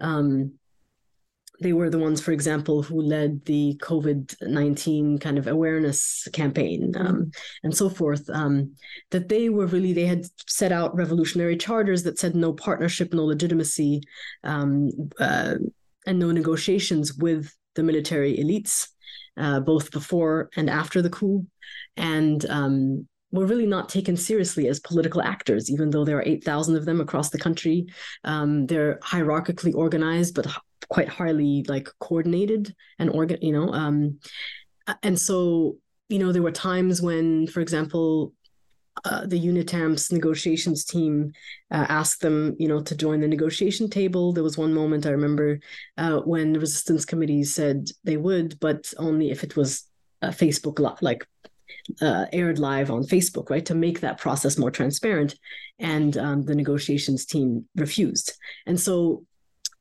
[0.00, 0.54] Um,
[1.60, 7.30] they were the ones for example who led the covid-19 kind of awareness campaign um,
[7.62, 8.74] and so forth um,
[9.10, 13.24] that they were really they had set out revolutionary charters that said no partnership no
[13.24, 14.00] legitimacy
[14.42, 15.54] um, uh,
[16.06, 18.88] and no negotiations with the military elites
[19.36, 21.46] uh, both before and after the coup,
[21.96, 26.76] and um, were really not taken seriously as political actors, even though there are 8,000
[26.76, 27.86] of them across the country.
[28.22, 30.46] Um, they're hierarchically organized, but
[30.88, 33.72] quite highly like coordinated and organ, you know.
[33.72, 34.20] Um,
[35.02, 38.32] and so, you know, there were times when, for example,
[39.04, 41.32] uh, the UNITAMS negotiations team
[41.70, 44.32] uh, asked them, you know, to join the negotiation table.
[44.32, 45.60] There was one moment I remember
[45.98, 49.84] uh, when the resistance committee said they would, but only if it was
[50.22, 51.26] a Facebook li- like
[52.00, 55.34] uh, aired live on Facebook, right, to make that process more transparent.
[55.78, 58.32] And um, the negotiations team refused.
[58.66, 59.26] And so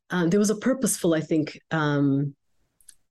[0.09, 2.35] uh, there was a purposeful, I think, um,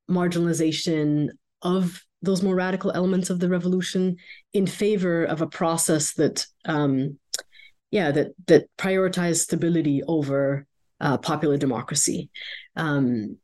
[0.09, 1.29] marginalization
[1.61, 4.17] of those more radical elements of the revolution
[4.53, 7.19] in favor of a process that um,
[7.91, 10.65] yeah that that prioritized stability over
[10.99, 12.29] uh, popular democracy.
[12.75, 13.37] Um,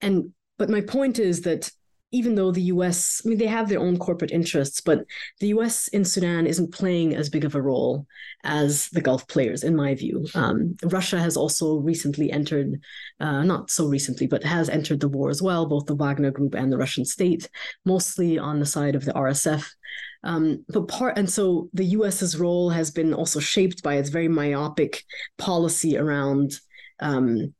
[0.00, 1.70] and but my point is that
[2.12, 5.04] even though the US, I mean, they have their own corporate interests, but
[5.40, 8.06] the US in Sudan isn't playing as big of a role
[8.44, 10.24] as the Gulf players, in my view.
[10.34, 12.80] Um, Russia has also recently entered,
[13.20, 16.54] uh, not so recently, but has entered the war as well, both the Wagner Group
[16.54, 17.48] and the Russian state,
[17.84, 19.66] mostly on the side of the RSF.
[20.22, 24.28] Um, but part and so the US's role has been also shaped by its very
[24.28, 25.04] myopic
[25.38, 26.52] policy around
[27.00, 27.54] um,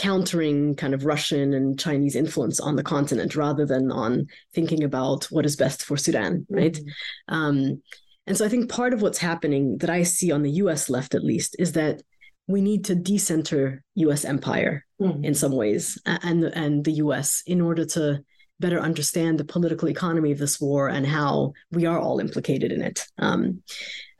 [0.00, 5.24] countering kind of Russian and Chinese influence on the continent rather than on thinking about
[5.24, 6.72] what is best for Sudan, right?
[6.72, 7.34] Mm-hmm.
[7.34, 7.82] Um,
[8.26, 11.14] and so I think part of what's happening that I see on the US left,
[11.14, 12.00] at least, is that
[12.48, 15.22] we need to decenter US empire mm.
[15.22, 18.24] in some ways and, and the US in order to
[18.58, 22.80] better understand the political economy of this war and how we are all implicated in
[22.80, 23.04] it.
[23.18, 23.62] Um,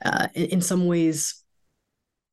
[0.05, 1.40] uh, in, in, some ways,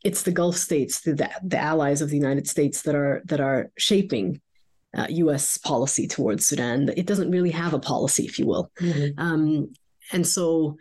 [0.09, 3.71] it's the Gulf states, the, the, allies of the United States, that are that are
[3.77, 4.41] shaping
[4.97, 5.59] uh, U.S.
[5.59, 6.89] policy towards Sudan.
[6.97, 8.71] It doesn't really have a policy, if you will.
[8.81, 9.21] Mm-hmm.
[9.21, 9.73] Um,
[10.13, 10.79] and so,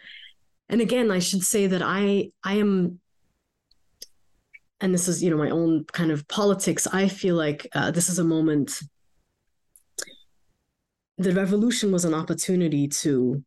[0.70, 3.00] and again, I should say that I I am.
[4.80, 6.86] And this is, you know, my own kind of politics.
[6.86, 8.80] I feel like uh, this is a moment
[11.18, 13.44] the revolution was an opportunity to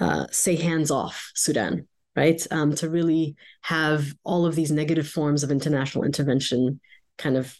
[0.00, 1.86] uh, say hands off Sudan,
[2.16, 2.44] right?
[2.50, 6.80] Um, to really have all of these negative forms of international intervention
[7.18, 7.56] kind of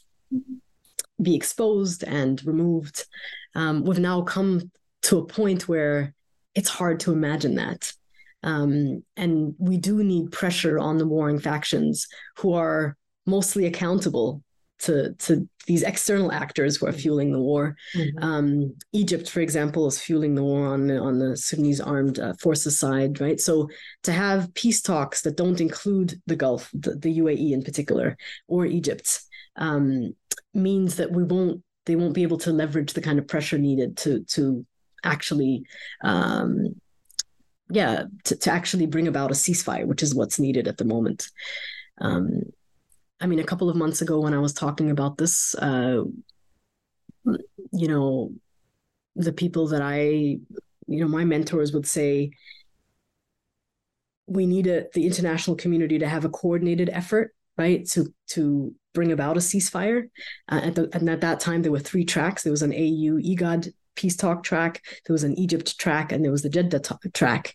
[1.20, 3.04] be exposed and removed.
[3.54, 4.70] Um, we've now come
[5.02, 6.14] to a point where
[6.54, 7.92] it's hard to imagine that.
[8.42, 12.96] Um, and we do need pressure on the warring factions who are
[13.26, 14.42] mostly accountable
[14.80, 17.76] to to these external actors who are fueling the war.
[17.94, 18.22] Mm-hmm.
[18.22, 22.34] Um, Egypt, for example, is fueling the war on the, on the Sudanese armed uh,
[22.34, 23.40] forces side, right?
[23.40, 23.70] So
[24.02, 28.66] to have peace talks that don't include the Gulf, the, the UAE in particular, or
[28.66, 29.20] Egypt,
[29.56, 30.14] um,
[30.52, 33.96] means that we won't they won't be able to leverage the kind of pressure needed
[33.98, 34.66] to to
[35.02, 35.64] actually
[36.02, 36.74] um,
[37.70, 41.28] yeah to, to actually bring about a ceasefire which is what's needed at the moment
[42.00, 42.42] um,
[43.24, 46.02] I mean, a couple of months ago when I was talking about this, uh,
[47.72, 48.32] you know,
[49.16, 50.42] the people that I, you
[50.86, 52.32] know, my mentors would say,
[54.26, 59.10] we need a, the international community to have a coordinated effort, right, to to bring
[59.10, 60.10] about a ceasefire.
[60.50, 62.42] Uh, at the, and at that time, there were three tracks.
[62.42, 66.32] There was an AU IGAD peace talk track, there was an Egypt track, and there
[66.32, 67.54] was the Jeddah t- track.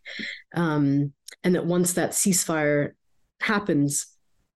[0.56, 1.14] Um,
[1.44, 2.94] and that once that ceasefire
[3.40, 4.08] happens,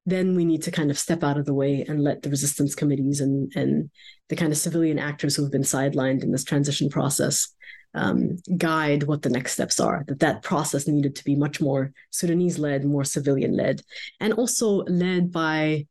[0.05, 2.75] then we need to kind of step out of the way and let the resistance
[2.75, 3.89] committees and and
[4.29, 7.53] the kind of civilian actors who have been sidelined in this transition process
[7.95, 10.03] um, guide what the next steps are.
[10.07, 13.81] That that process needed to be much more Sudanese led, more civilian led,
[14.19, 15.87] and also led by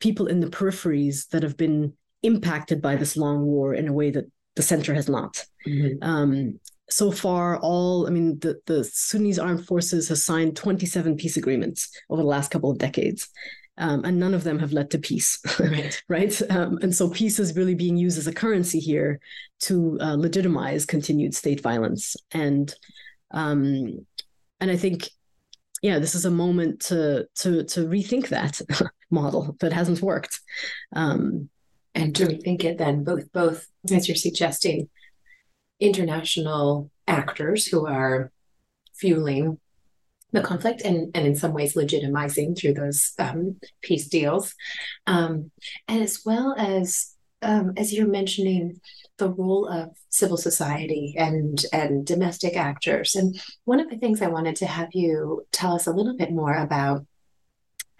[0.00, 4.10] people in the peripheries that have been impacted by this long war in a way
[4.10, 5.44] that the center has not.
[5.66, 6.02] Mm-hmm.
[6.02, 6.60] Um,
[6.90, 11.90] so far, all I mean, the the Sudanese armed forces has signed 27 peace agreements
[12.10, 13.28] over the last couple of decades.
[13.76, 16.00] Um, and none of them have led to peace, right?
[16.08, 16.42] right?
[16.48, 19.18] Um, and so peace is really being used as a currency here
[19.62, 22.72] to uh, legitimize continued state violence, and
[23.32, 24.06] um,
[24.60, 25.10] and I think,
[25.82, 28.60] yeah, this is a moment to to to rethink that
[29.10, 30.38] model that hasn't worked,
[30.94, 31.48] um,
[31.96, 32.78] and to rethink it.
[32.78, 34.88] Then both both as you're suggesting,
[35.80, 38.30] international actors who are
[38.94, 39.58] fueling
[40.32, 44.54] the conflict and, and in some ways legitimizing through those um, peace deals.
[45.06, 45.50] Um,
[45.86, 48.80] and as well as, um, as you're mentioning,
[49.18, 53.14] the role of civil society and, and domestic actors.
[53.14, 56.32] And one of the things I wanted to have you tell us a little bit
[56.32, 57.06] more about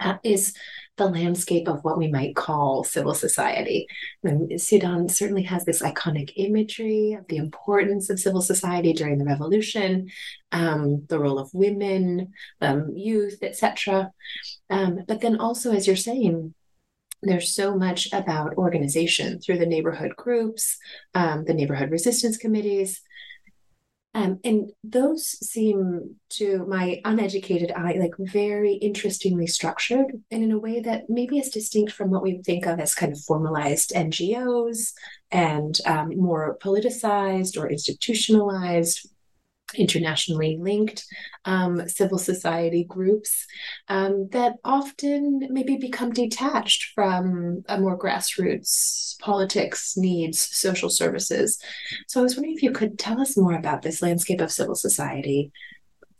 [0.01, 0.53] uh, is
[0.97, 3.87] the landscape of what we might call civil society.
[4.23, 9.25] And Sudan certainly has this iconic imagery of the importance of civil society during the
[9.25, 10.09] revolution,
[10.51, 14.11] um, the role of women, um, youth, etc.
[14.69, 16.53] Um, but then also, as you're saying,
[17.21, 20.77] there's so much about organization through the neighborhood groups,
[21.13, 23.01] um, the neighborhood resistance committees,
[24.15, 30.57] um, and those seem to my uneducated eye like very interestingly structured and in a
[30.57, 34.93] way that maybe is distinct from what we think of as kind of formalized NGOs
[35.31, 39.09] and um, more politicized or institutionalized
[39.73, 41.05] internationally linked
[41.45, 43.45] um, civil society groups
[43.87, 51.59] um, that often maybe become detached from a more grassroots politics needs social services.
[52.07, 54.75] So i was wondering if you could tell us more about this landscape of civil
[54.75, 55.51] society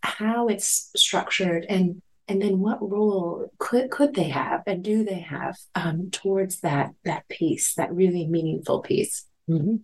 [0.05, 5.19] how it's structured and and then what role could could they have and do they
[5.19, 9.25] have um, towards that that piece that really meaningful piece?
[9.49, 9.75] Mm-hmm.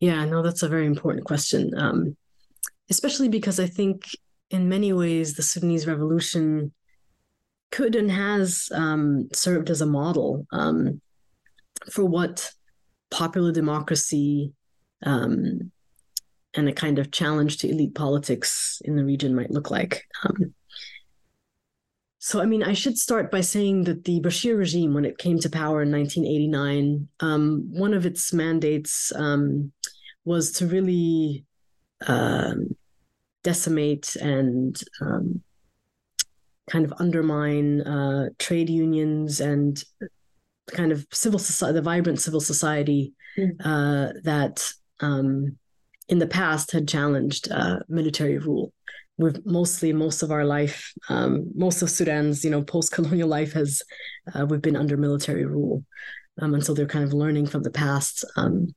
[0.00, 1.72] yeah no that's a very important question.
[1.76, 2.16] Um,
[2.90, 4.04] especially because I think
[4.50, 6.72] in many ways the Sudanese revolution
[7.70, 11.00] could and has um, served as a model um,
[11.90, 12.50] for what
[13.10, 14.52] popular democracy
[15.04, 15.72] um,
[16.54, 20.04] and a kind of challenge to elite politics in the region might look like.
[20.24, 20.54] Um,
[22.18, 25.38] so, I mean, I should start by saying that the Bashir regime, when it came
[25.38, 29.70] to power in 1989, um, one of its mandates um,
[30.24, 31.44] was to really
[32.06, 32.76] um,
[33.42, 35.42] decimate and um,
[36.68, 39.82] kind of undermine uh, trade unions and
[40.68, 43.50] kind of civil society, the vibrant civil society mm.
[43.64, 44.68] uh, that
[45.00, 45.56] um,
[46.08, 48.72] in the past had challenged uh, military rule.
[49.18, 53.82] We've mostly most of our life, um, most of Sudan's you know post-colonial life has
[54.34, 55.84] uh, we've been under military rule,
[56.40, 58.24] um, and so they're kind of learning from the past.
[58.36, 58.74] Um,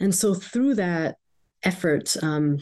[0.00, 1.16] and so through that
[1.62, 2.58] effort, um,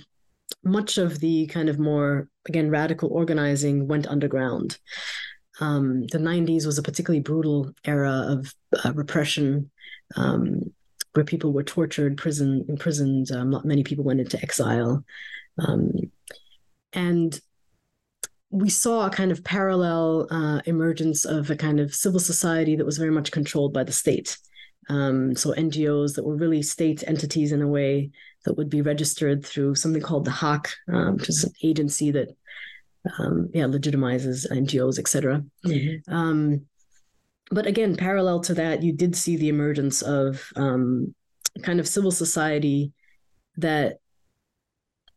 [0.63, 4.79] much of the kind of more again radical organizing went underground.
[5.61, 9.71] Um, the 90s was a particularly brutal era of uh, repression
[10.15, 10.73] um,
[11.15, 13.31] where people were tortured, prison, imprisoned.
[13.33, 15.05] Um, many people went into exile.
[15.59, 15.93] Um,
[16.93, 17.41] and
[18.51, 22.87] we saw a kind of parallel uh, emergence of a kind of civil society that
[22.87, 24.37] was very much controlled by the state.
[24.89, 28.11] Um, so NGOs that were really state entities in a way
[28.47, 32.29] that would be registered through something called the HAC, um, which is an agency that
[33.19, 35.45] um, yeah legitimizes NGOs, etc.
[35.67, 36.13] Mm-hmm.
[36.13, 36.67] Um,
[37.51, 41.15] but again, parallel to that, you did see the emergence of um,
[41.63, 42.93] kind of civil society
[43.57, 43.99] that,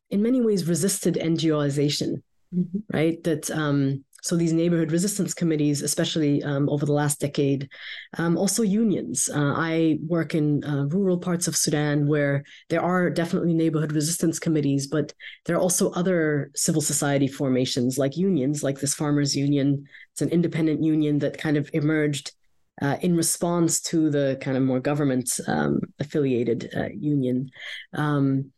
[0.09, 2.21] in many ways, resisted NGOization,
[2.55, 2.79] mm-hmm.
[2.91, 3.23] right?
[3.23, 7.69] That um, so these neighborhood resistance committees, especially um, over the last decade,
[8.17, 9.29] um, also unions.
[9.33, 14.39] Uh, I work in uh, rural parts of Sudan where there are definitely neighborhood resistance
[14.39, 15.13] committees, but
[15.45, 19.85] there are also other civil society formations like unions, like this farmers union.
[20.13, 22.33] It's an independent union that kind of emerged
[22.81, 27.49] uh, in response to the kind of more government um, affiliated uh, union
[27.93, 28.51] um,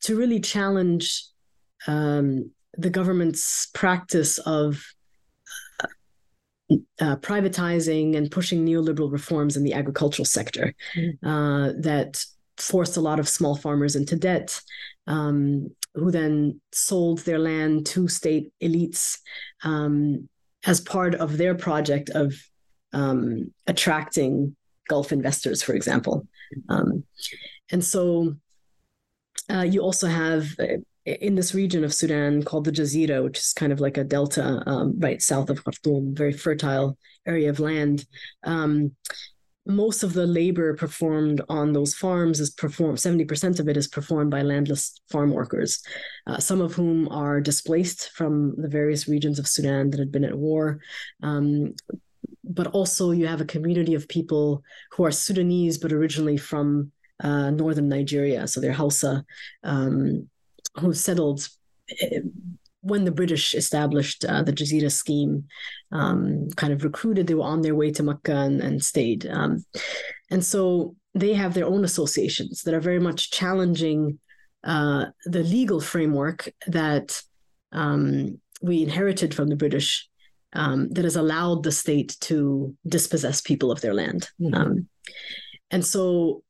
[0.00, 1.24] to really challenge
[1.86, 4.84] um, the government's practice of
[6.70, 11.26] uh, privatizing and pushing neoliberal reforms in the agricultural sector mm-hmm.
[11.26, 12.24] uh, that
[12.56, 14.60] forced a lot of small farmers into debt,
[15.06, 19.18] um, who then sold their land to state elites
[19.62, 20.28] um,
[20.66, 22.34] as part of their project of
[22.92, 24.56] um, attracting
[24.88, 26.26] Gulf investors, for example.
[26.68, 27.04] Um,
[27.70, 28.34] and so
[29.50, 30.78] uh, you also have uh,
[31.20, 34.62] in this region of Sudan called the Jazeera, which is kind of like a delta
[34.66, 38.06] um, right south of Khartoum, very fertile area of land.
[38.44, 38.92] Um,
[39.68, 44.30] most of the labor performed on those farms is performed 70% of it is performed
[44.30, 45.82] by landless farm workers
[46.26, 50.24] uh, some of whom are displaced from the various regions of sudan that had been
[50.24, 50.80] at war
[51.22, 51.74] um,
[52.44, 56.90] but also you have a community of people who are sudanese but originally from
[57.22, 59.22] uh, northern nigeria so they're hausa
[59.64, 60.26] um,
[60.76, 61.48] who settled
[62.00, 62.20] eh,
[62.80, 65.44] when the British established uh, the Jazeera scheme,
[65.92, 69.26] um, kind of recruited, they were on their way to Mecca and, and stayed.
[69.26, 69.64] Um,
[70.30, 74.18] and so they have their own associations that are very much challenging
[74.64, 77.20] uh, the legal framework that
[77.72, 80.08] um, we inherited from the British
[80.52, 84.28] um, that has allowed the state to dispossess people of their land.
[84.40, 84.54] Mm-hmm.
[84.54, 84.88] Um,
[85.70, 86.42] and so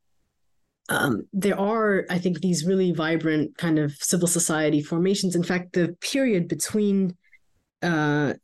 [0.89, 5.37] um, there are, I think, these really vibrant kind of civil society formations.
[5.37, 7.17] In fact, the period between
[7.83, 8.35] uh,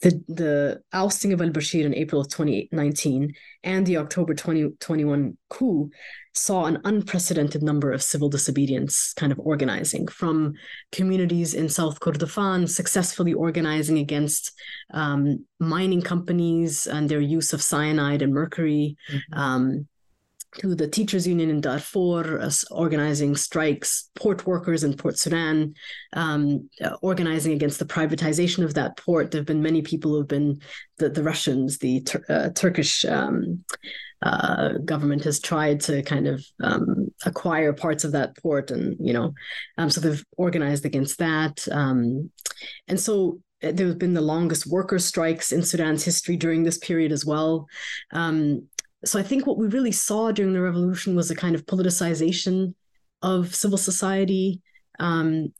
[0.00, 5.90] the the ousting of al Bashir in April of 2019 and the October 2021 coup
[6.34, 10.54] saw an unprecedented number of civil disobedience kind of organizing from
[10.92, 14.52] communities in South Kordofan successfully organizing against
[14.94, 18.96] um, mining companies and their use of cyanide and mercury.
[19.10, 19.38] Mm-hmm.
[19.38, 19.88] Um,
[20.56, 25.74] to the teachers union in Darfur, uh, organizing strikes, port workers in Port Sudan,
[26.14, 29.30] um, uh, organizing against the privatization of that port.
[29.30, 30.60] There have been many people who have been
[30.98, 33.64] the, the Russians, the uh, Turkish um,
[34.22, 39.12] uh, government has tried to kind of um, acquire parts of that port, and you
[39.12, 39.32] know,
[39.76, 42.30] um, so they've organized against that, um,
[42.88, 46.78] and so uh, there have been the longest worker strikes in Sudan's history during this
[46.78, 47.68] period as well.
[49.04, 52.74] So I think what we really saw during the revolution was a kind of politicization
[53.22, 54.60] of civil society
[54.98, 55.52] um,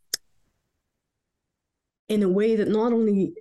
[2.09, 3.35] in a way that not only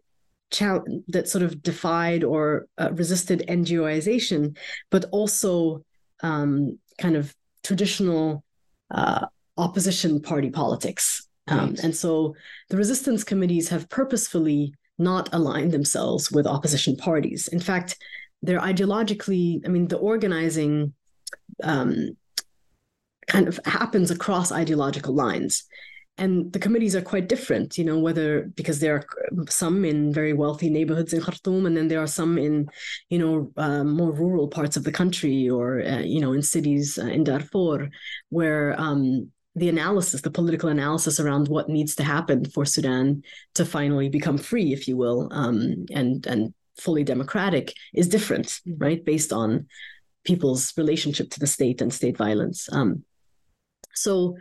[1.08, 4.56] that sort of defied or uh, resisted NGOization,
[4.92, 5.84] but also
[6.22, 8.44] um, kind of traditional
[8.92, 9.26] uh,
[9.58, 11.28] opposition party politics.
[11.50, 12.36] Um, And so
[12.70, 17.48] the resistance committees have purposefully not aligned themselves with opposition parties.
[17.48, 17.98] In fact,
[18.42, 20.94] they're ideologically, I mean, the organizing
[21.64, 22.18] um,
[23.28, 25.64] kind of happens across ideological lines.
[26.20, 29.06] And the committees are quite different, you know, whether because there are
[29.50, 32.68] some in very wealthy neighborhoods in Khartoum, and then there are some in,
[33.10, 36.98] you know, uh, more rural parts of the country or, uh, you know, in cities
[36.98, 37.90] uh, in Darfur,
[38.30, 43.22] where um, the analysis, the political analysis around what needs to happen for Sudan
[43.54, 49.04] to finally become free, if you will, um, and and fully democratic, is different, right,
[49.04, 49.68] based on
[50.24, 52.68] people's relationship to the state and state violence.
[52.72, 53.04] Um,
[53.94, 54.36] so,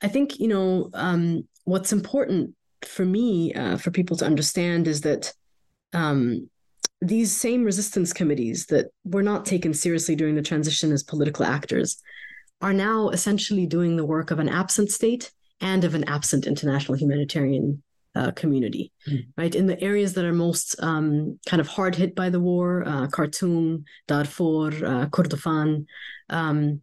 [0.00, 2.54] I think you know um, what's important
[2.84, 5.32] for me uh, for people to understand is that
[5.92, 6.48] um,
[7.00, 12.00] these same resistance committees that were not taken seriously during the transition as political actors
[12.60, 15.30] are now essentially doing the work of an absent state
[15.60, 17.82] and of an absent international humanitarian
[18.14, 19.26] uh, community, mm.
[19.36, 19.54] right?
[19.54, 23.06] In the areas that are most um, kind of hard hit by the war, uh,
[23.08, 25.86] Khartoum, Darfur, uh, Kordofan,
[26.30, 26.80] um,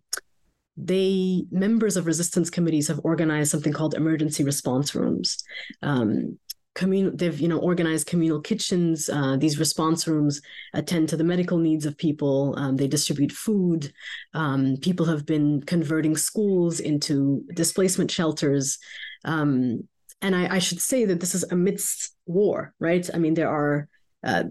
[0.77, 5.43] they members of resistance committees have organized something called emergency response rooms.
[5.81, 6.37] Um,
[6.75, 10.41] communal they've you know organized communal kitchens uh, these response rooms
[10.73, 13.91] attend to the medical needs of people um, they distribute food
[14.33, 18.77] um, people have been converting schools into displacement shelters
[19.23, 19.87] um,
[20.21, 23.07] and I, I, should say that this is amidst war right?
[23.13, 23.87] I mean there are
[24.23, 24.45] uh,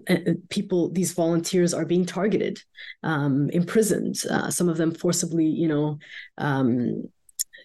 [0.49, 2.61] people these volunteers are being targeted
[3.03, 5.99] um, imprisoned uh, some of them forcibly you know
[6.37, 7.09] um,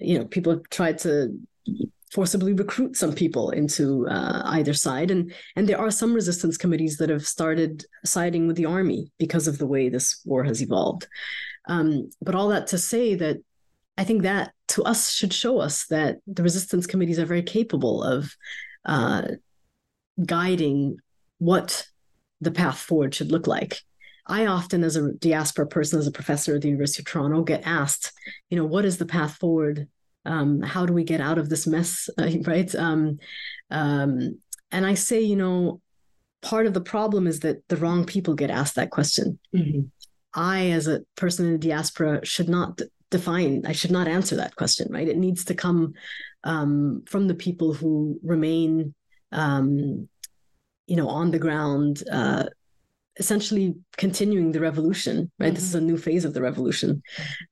[0.01, 1.39] you know people have tried to
[2.11, 5.11] forcibly recruit some people into uh, either side.
[5.11, 9.47] And and there are some resistance committees that have started siding with the army because
[9.47, 11.07] of the way this war has evolved.
[11.69, 13.39] Um, but all that to say that
[14.01, 18.03] i think that to us should show us that the resistance committees are very capable
[18.03, 18.35] of
[18.85, 19.23] uh,
[20.25, 20.97] guiding
[21.39, 21.87] what
[22.41, 23.81] the path forward should look like.
[24.27, 27.67] I often, as a diaspora person, as a professor at the University of Toronto, get
[27.67, 28.13] asked,
[28.49, 29.89] you know, what is the path forward?
[30.25, 32.09] Um, how do we get out of this mess?
[32.19, 32.73] Uh, right?
[32.75, 33.19] Um,
[33.71, 34.39] um,
[34.73, 35.81] and i say you know
[36.43, 39.39] part of the problem is that the wrong people get asked that question.
[39.55, 39.81] Mm-hmm.
[40.35, 42.81] i as a person in the diaspora should not
[43.11, 45.09] define i should not answer that question right?
[45.09, 45.95] It needs to come
[46.45, 48.95] um, from the people who remain
[49.33, 50.09] um,
[50.87, 52.45] you know on the ground uh,
[53.17, 55.47] essentially continuing the revolution right?
[55.47, 55.55] Mm-hmm.
[55.55, 57.03] this is a new phase of the revolution.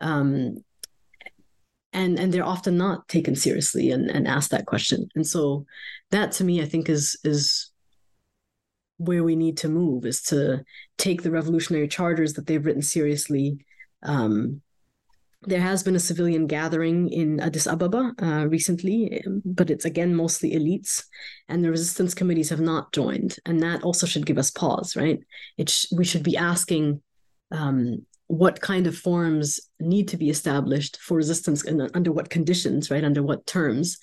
[0.00, 0.64] Um,
[1.94, 5.08] and and they're often not taken seriously and, and asked that question.
[5.14, 5.64] And so
[6.10, 7.70] that to me i think is is
[8.98, 10.64] where we need to move is to
[10.96, 13.64] take the revolutionary charters that they've written seriously
[14.02, 14.60] um,
[15.42, 20.52] there has been a civilian gathering in Addis Ababa uh, recently, but it's again mostly
[20.52, 21.04] elites,
[21.48, 25.20] and the resistance committees have not joined, and that also should give us pause, right?
[25.56, 27.02] It sh- we should be asking
[27.52, 32.90] um, what kind of forms need to be established for resistance and under what conditions,
[32.90, 33.04] right?
[33.04, 33.96] Under what terms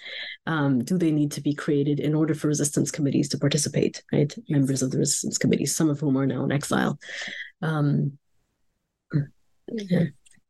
[0.48, 4.34] um, do they need to be created in order for resistance committees to participate, right?
[4.50, 6.98] Members of the resistance committees, some of whom are now in exile.
[7.62, 8.18] Um,
[9.68, 10.06] yeah.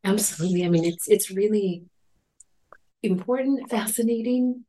[0.05, 0.65] Absolutely.
[0.65, 1.83] I mean, it's it's really
[3.03, 4.65] important, fascinating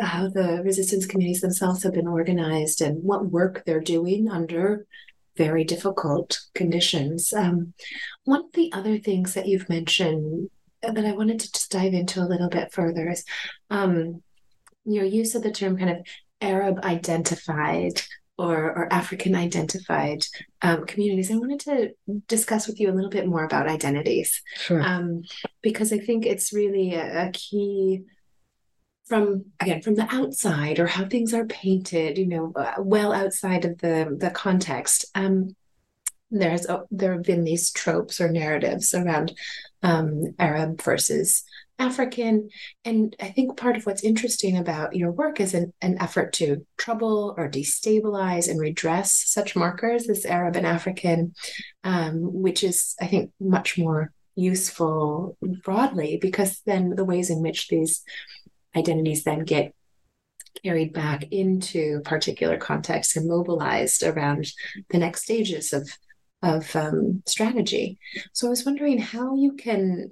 [0.00, 4.86] how the resistance committees themselves have been organized and what work they're doing under
[5.36, 7.32] very difficult conditions.
[7.32, 7.74] Um,
[8.24, 10.50] one of the other things that you've mentioned
[10.82, 13.24] that I wanted to just dive into a little bit further is
[13.70, 14.22] um,
[14.84, 15.98] your use of the term kind of
[16.40, 18.02] Arab identified
[18.38, 20.24] or, or African identified
[20.62, 21.30] um, communities.
[21.30, 21.90] I wanted to
[22.28, 24.42] discuss with you a little bit more about identities.
[24.56, 24.80] Sure.
[24.80, 25.22] Um,
[25.60, 28.04] because I think it's really a, a key
[29.08, 33.64] from again from the outside or how things are painted you know uh, well outside
[33.64, 35.56] of the the context um
[36.30, 39.32] there's uh, there have been these tropes or narratives around
[39.82, 41.42] um, arab versus
[41.78, 42.48] african
[42.84, 46.66] and i think part of what's interesting about your work is an, an effort to
[46.76, 51.32] trouble or destabilize and redress such markers as arab and african
[51.84, 57.68] um, which is i think much more useful broadly because then the ways in which
[57.68, 58.02] these
[58.76, 59.74] identities then get
[60.62, 64.46] carried back into particular contexts and mobilized around
[64.90, 65.88] the next stages of
[66.42, 67.98] of um, strategy.
[68.32, 70.08] So I was wondering how you can,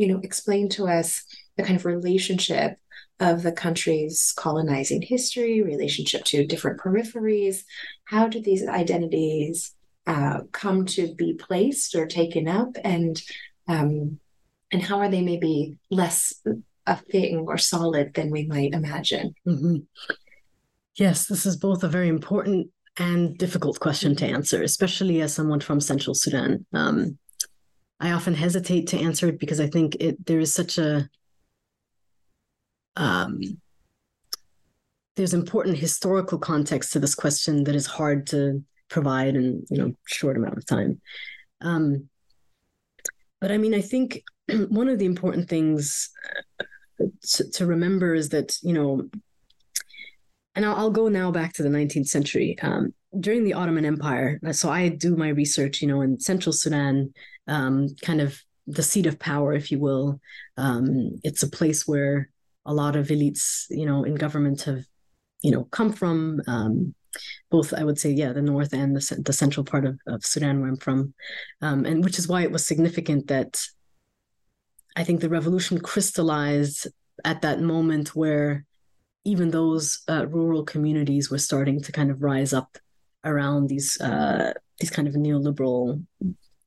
[0.00, 1.24] you know, explain to us
[1.56, 2.78] the kind of relationship
[3.18, 7.64] of the country's colonizing history, relationship to different peripheries.
[8.04, 9.74] How do these identities
[10.06, 13.20] uh, come to be placed or taken up, and
[13.68, 14.18] um,
[14.72, 16.34] and how are they maybe less
[16.86, 19.34] a thing or solid than we might imagine.
[19.46, 19.76] Mm-hmm.
[20.96, 25.60] Yes, this is both a very important and difficult question to answer, especially as someone
[25.60, 26.66] from Central Sudan.
[26.72, 27.18] Um,
[28.00, 31.08] I often hesitate to answer it because I think it there is such a
[32.96, 33.40] um,
[35.16, 39.94] there's important historical context to this question that is hard to provide in you know
[40.06, 41.00] short amount of time.
[41.60, 42.08] Um,
[43.40, 44.22] but I mean, I think
[44.68, 46.10] one of the important things
[46.98, 49.10] to, to remember is that you know
[50.54, 52.58] and I'll, I'll, go now back to the 19th century.
[52.60, 57.12] Um, during the Ottoman Empire, so I do my research, you know, in central Sudan,
[57.50, 60.20] um, kind of the seat of power, if you will.
[60.56, 62.30] Um, it's a place where
[62.64, 64.84] a lot of elites, you know, in government have,
[65.42, 66.40] you know, come from.
[66.46, 66.94] Um,
[67.50, 70.60] both, I would say, yeah, the north and the, the central part of, of Sudan,
[70.60, 71.12] where I'm from,
[71.60, 73.60] um, and which is why it was significant that
[74.96, 76.86] I think the revolution crystallized
[77.24, 78.64] at that moment where
[79.24, 82.78] even those uh, rural communities were starting to kind of rise up
[83.24, 86.04] around these uh, these kind of neoliberal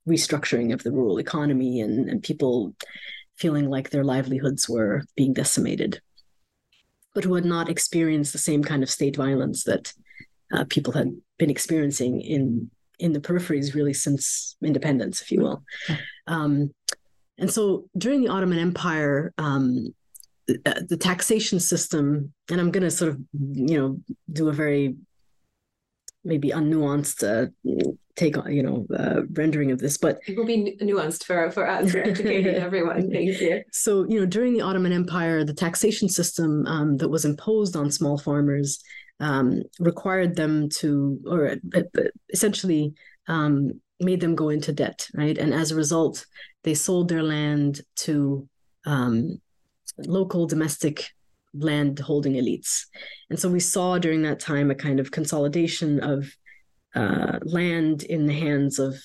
[0.08, 2.76] restructuring of the rural economy and, and people
[3.38, 6.02] feeling like their livelihoods were being decimated,
[7.14, 9.94] but who had not experienced the same kind of state violence that
[10.54, 15.64] uh, people had been experiencing in in the peripheries really since independence, if you will.
[16.28, 16.74] Um,
[17.38, 19.94] and so during the Ottoman Empire, um,
[20.48, 24.00] the, the taxation system, and I'm going to sort of, you know,
[24.32, 24.96] do a very
[26.24, 27.50] maybe unnuanced uh,
[28.16, 31.68] take on, you know, uh, rendering of this, but it will be nuanced for for
[31.68, 33.12] us for educating everyone.
[33.12, 33.64] Thank you.
[33.72, 37.92] So, you know, during the Ottoman Empire, the taxation system um, that was imposed on
[37.92, 38.84] small farmers
[39.20, 42.94] um, required them to, or uh, uh, essentially
[43.28, 45.38] um, made them go into debt, right?
[45.38, 46.26] And as a result,
[46.64, 48.48] they sold their land to
[48.86, 49.42] um,
[49.98, 51.12] local domestic
[51.54, 52.86] land holding elites.
[53.30, 56.36] And so we saw during that time a kind of consolidation of
[56.96, 58.96] uh, land in the hands of,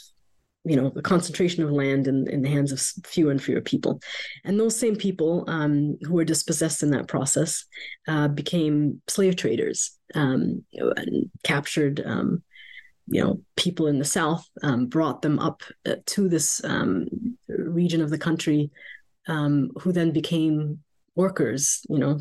[0.65, 4.01] you know, the concentration of land in, in the hands of fewer and fewer people.
[4.45, 7.65] And those same people um, who were dispossessed in that process
[8.07, 12.03] uh, became slave traders, um, and captured.
[12.05, 12.43] Um,
[13.11, 17.07] you know, people in the South um, brought them up uh, to this um,
[17.49, 18.71] region of the country
[19.29, 20.81] um, who then became
[21.19, 22.21] workers, you know,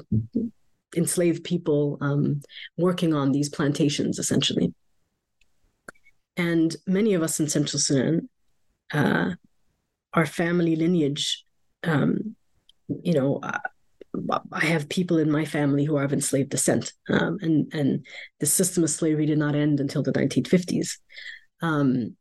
[0.95, 2.41] enslaved people um,
[2.77, 4.73] working on these plantations, essentially.
[6.35, 8.27] And many of us in Central Sudan,
[8.91, 9.31] uh,
[10.13, 11.45] our family lineage,
[11.83, 12.35] um,
[13.03, 13.59] you know, uh,
[14.51, 18.05] I have people in my family who are of enslaved descent, um, and and
[18.39, 20.97] the system of slavery did not end until the 1950s.
[21.61, 22.15] Um,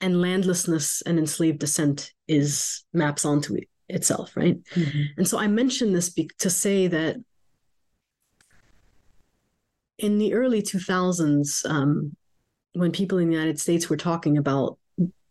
[0.00, 4.62] and landlessness and enslaved descent is maps onto it itself, right?
[4.74, 5.02] Mm-hmm.
[5.18, 7.16] And so I mention this be- to say that
[9.98, 12.16] in the early 2000s, um,
[12.72, 14.78] when people in the United States were talking about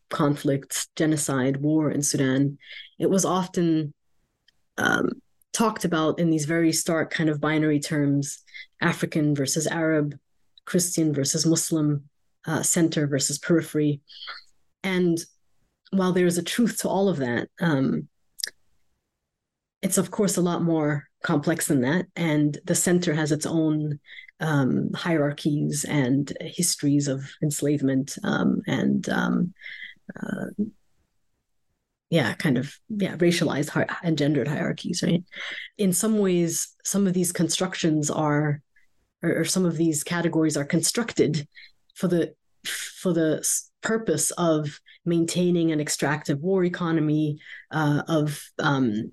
[0.09, 2.57] conflict, genocide, war in Sudan,
[2.99, 3.93] it was often
[4.78, 5.09] um,
[5.53, 8.39] talked about in these very stark kind of binary terms
[8.80, 10.18] African versus Arab,
[10.66, 12.09] Christian versus Muslim,
[12.45, 14.01] uh, center versus periphery.
[14.84, 15.20] And
[15.91, 18.07] while there is a truth to all of that, um,
[19.82, 23.99] it's of course a lot more complex than that and the center has its own
[24.39, 29.53] um, hierarchies and histories of enslavement um, and um,
[30.19, 30.63] uh,
[32.09, 35.23] yeah kind of yeah racialized and gendered hierarchies right?
[35.77, 38.61] In some ways some of these constructions are
[39.23, 41.47] or, or some of these categories are constructed
[41.95, 43.47] for the for the
[43.82, 47.39] purpose of maintaining an extractive war economy
[47.71, 49.11] uh, of um,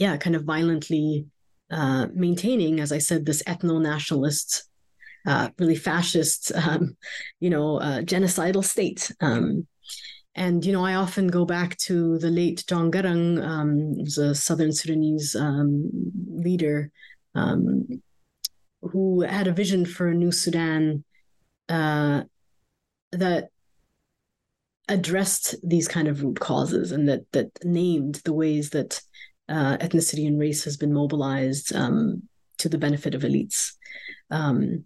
[0.00, 1.26] yeah, kind of violently
[1.70, 4.64] uh, maintaining, as I said, this ethno nationalist,
[5.26, 6.96] uh, really fascist, um,
[7.38, 9.12] you know, uh, genocidal state.
[9.20, 9.66] Um,
[10.34, 14.34] and you know, I often go back to the late John Garang, um, who's a
[14.34, 15.90] Southern Sudanese um,
[16.28, 16.90] leader,
[17.34, 18.02] um,
[18.80, 21.04] who had a vision for a new Sudan
[21.68, 22.22] uh,
[23.12, 23.50] that
[24.88, 29.00] addressed these kind of root causes and that that named the ways that
[29.50, 32.22] uh, ethnicity and race has been mobilized um,
[32.58, 33.72] to the benefit of elites.
[34.30, 34.84] Um,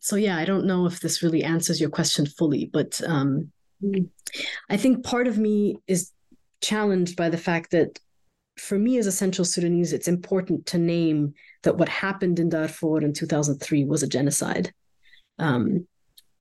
[0.00, 3.52] so yeah, I don't know if this really answers your question fully, but um,
[4.70, 6.12] I think part of me is
[6.60, 7.98] challenged by the fact that
[8.56, 13.02] for me as a Central Sudanese, it's important to name that what happened in Darfur
[13.02, 14.72] in 2003 was a genocide.
[15.38, 15.86] Um,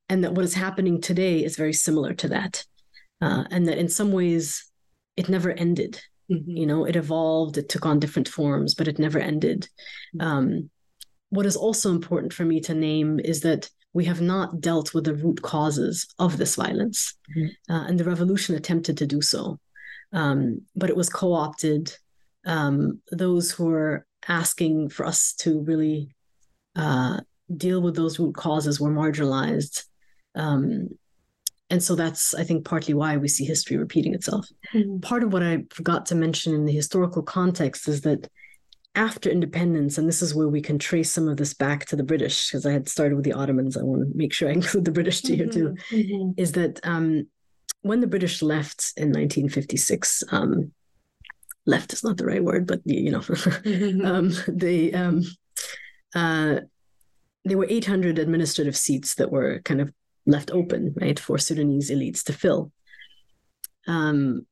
[0.10, 2.66] and that what is happening today is very similar to that.
[3.22, 4.72] Uh, and that in some ways,
[5.16, 6.02] it never ended.
[6.32, 6.58] Mm-hmm.
[6.58, 9.68] You know, it evolved, it took on different forms, but it never ended.
[10.16, 10.28] Mm-hmm.
[10.28, 10.70] Um,
[11.30, 15.06] what is also important for me to name is that we have not dealt with
[15.06, 17.16] the root causes of this violence.
[17.36, 17.74] Mm-hmm.
[17.74, 19.60] Uh, and the revolution attempted to do so.
[20.14, 21.94] Um, but it was co opted.
[22.46, 26.16] Um, those who were asking for us to really
[26.76, 27.20] uh,
[27.56, 29.86] deal with those root causes were marginalized.
[30.36, 30.90] Um,
[31.70, 34.48] and so that's, I think, partly why we see history repeating itself.
[34.74, 35.02] Mhm.
[35.02, 38.30] Part of what I forgot to mention in the historical context is that
[38.96, 42.04] after independence, and this is where we can trace some of this back to the
[42.04, 43.78] British, because I had started with the Ottomans.
[43.78, 45.76] I want to make sure I include the British to here too.
[45.92, 46.34] Mhm.
[46.38, 47.28] Is that um,
[47.82, 50.72] when the British left in 1956, um,
[51.66, 54.06] left is not the right word, but you know, Mhm.
[54.10, 55.22] um, they um,
[56.16, 56.62] uh,
[57.46, 59.94] there were 800 administrative seats that were kind of
[60.28, 62.72] left open, right, for Sudanese elites to fill.
[63.88, 64.46] Um,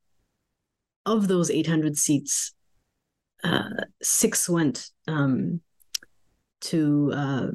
[1.06, 2.54] of those 800 seats,
[3.44, 3.70] uh,
[4.02, 5.62] six went um,
[6.62, 7.48] to uh,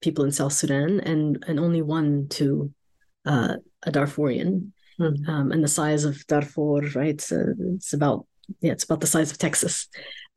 [0.00, 2.72] people in South Sudan, and and only one to
[3.26, 4.72] uh, a Darfurian.
[4.98, 5.28] Mhm.
[5.28, 7.20] Um, and the size of Darfur, right?
[7.30, 8.26] Uh, it's about
[8.60, 9.88] yeah, it's about the size of Texas.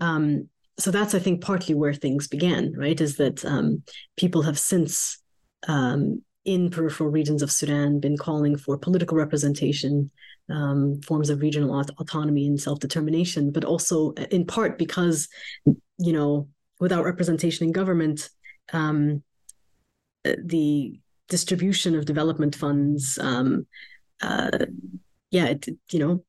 [0.01, 2.99] Um, so that's I think partly where things began, right?
[2.99, 3.83] Is that um,
[4.17, 5.21] people have since
[5.67, 10.09] um, in peripheral regions of Sudan been calling for political representation,
[10.49, 15.27] um, forms of regional aut- autonomy and self determination, but also in part because
[15.97, 16.47] you know
[16.79, 18.29] without representation in government,
[18.71, 19.21] um,
[20.25, 23.67] uh, the distribution of development funds, um,
[24.21, 24.65] uh,
[25.31, 26.23] yeah, it, you know,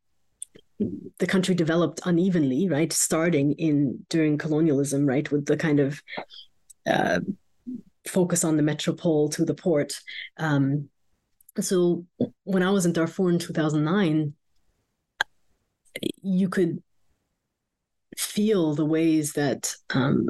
[1.18, 2.92] the country developed unevenly, right?
[2.92, 6.02] Starting in during colonialism, right, with the kind of
[6.86, 7.20] uh,
[8.06, 10.00] focus on the metropole to the port.
[10.38, 10.88] Um,
[11.58, 12.06] so
[12.44, 14.34] when I was in Darfur in 2009,
[16.22, 16.82] you could
[18.16, 20.28] feel the ways that um,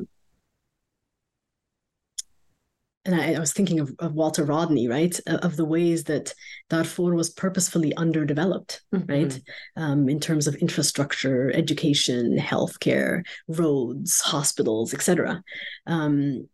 [3.05, 5.19] and I, I, was thinking of, of, Walter Rodney, right?
[5.27, 6.35] Of the ways that
[6.69, 9.11] Darfur was purposefully underdeveloped, mm-hmm.
[9.11, 9.41] right?
[9.77, 15.43] Um, in terms of infrastructure, education, healthcare, roads, hospitals, etc.
[15.87, 16.47] Um,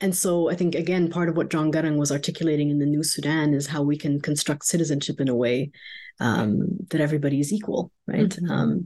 [0.00, 3.02] and so I think, again, part of what John Garang was articulating in the New
[3.02, 5.72] Sudan is how we can construct citizenship in a way
[6.20, 8.28] um, that everybody is equal, right?
[8.28, 8.80] Mm-hmm.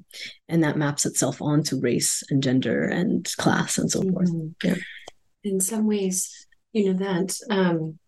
[0.49, 4.13] and that maps itself onto race and gender and class and so mm-hmm.
[4.13, 4.31] forth.
[4.65, 4.75] Yeah.
[5.45, 7.99] In some ways, you know that um,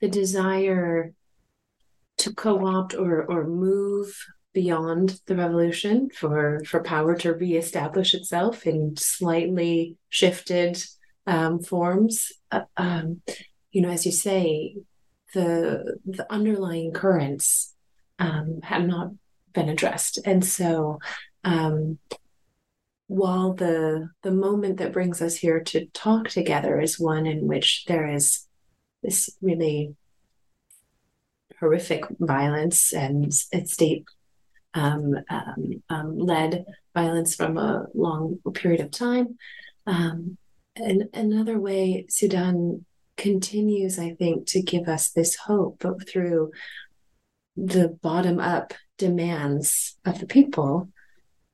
[0.00, 1.12] the desire
[2.18, 4.14] to co-opt or or move
[4.54, 10.82] beyond the revolution for for power to reestablish itself in slightly shifted
[11.26, 13.22] um, forms uh, um,
[13.72, 14.76] you know as you say
[15.32, 17.74] the the underlying currents
[18.18, 19.10] um, have not
[19.52, 20.98] been addressed and so
[21.44, 21.98] um,
[23.06, 27.84] while the the moment that brings us here to talk together is one in which
[27.86, 28.46] there is
[29.02, 29.94] this really
[31.60, 34.04] horrific violence and state
[34.74, 36.64] um, um, um, led
[36.94, 39.38] violence from a long period of time.
[40.76, 42.84] And another way Sudan
[43.16, 46.50] continues, I think, to give us this hope, but through
[47.56, 50.88] the bottom up demands of the people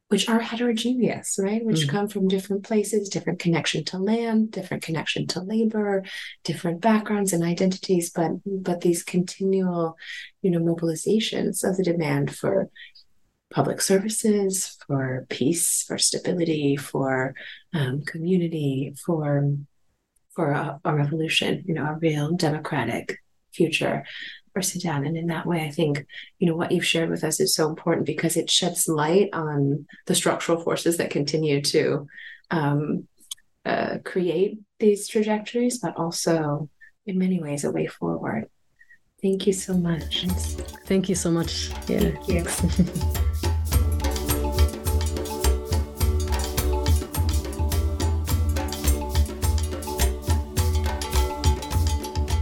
[0.08, 1.64] which are heterogeneous, right?
[1.64, 1.90] Which mm-hmm.
[1.90, 6.02] come from different places, different connection to land, different connection to labor,
[6.42, 9.96] different backgrounds and identities, but but these continual,
[10.42, 12.68] you know, mobilizations of the demand for
[13.52, 17.34] public services, for peace, for stability, for
[17.74, 19.48] um, community, for
[20.30, 23.18] for a, a revolution, you know, a real democratic
[23.52, 24.04] future
[24.52, 25.04] for Sudan.
[25.04, 26.06] And in that way, I think,
[26.38, 29.86] you know, what you've shared with us is so important because it sheds light on
[30.06, 32.06] the structural forces that continue to
[32.50, 33.08] um,
[33.64, 36.68] uh, create these trajectories, but also
[37.06, 38.46] in many ways a way forward.
[39.22, 40.26] Thank you so much.
[40.86, 41.70] Thank you so much.
[41.86, 42.12] Yeah.
[42.22, 43.20] Thank you.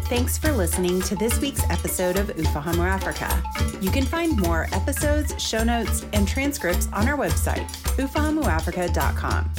[0.09, 3.43] Thanks for listening to this week's episode of Ufahamu Africa.
[3.83, 9.51] You can find more episodes, show notes, and transcripts on our website, ufahamuafrica.com.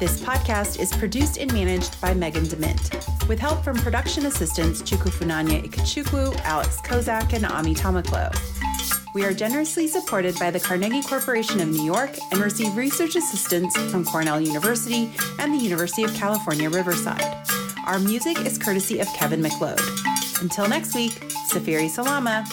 [0.00, 5.62] This podcast is produced and managed by Megan Demint, with help from production assistants Chukwufunanya
[5.62, 8.36] Ikechukwu, Alex Kozak, and Ami Tamaklo.
[9.14, 13.76] We are generously supported by the Carnegie Corporation of New York and receive research assistance
[13.92, 17.46] from Cornell University and the University of California, Riverside.
[17.90, 19.80] Our music is courtesy of Kevin MacLeod.
[20.40, 21.10] Until next week,
[21.50, 22.46] Safiri Salama.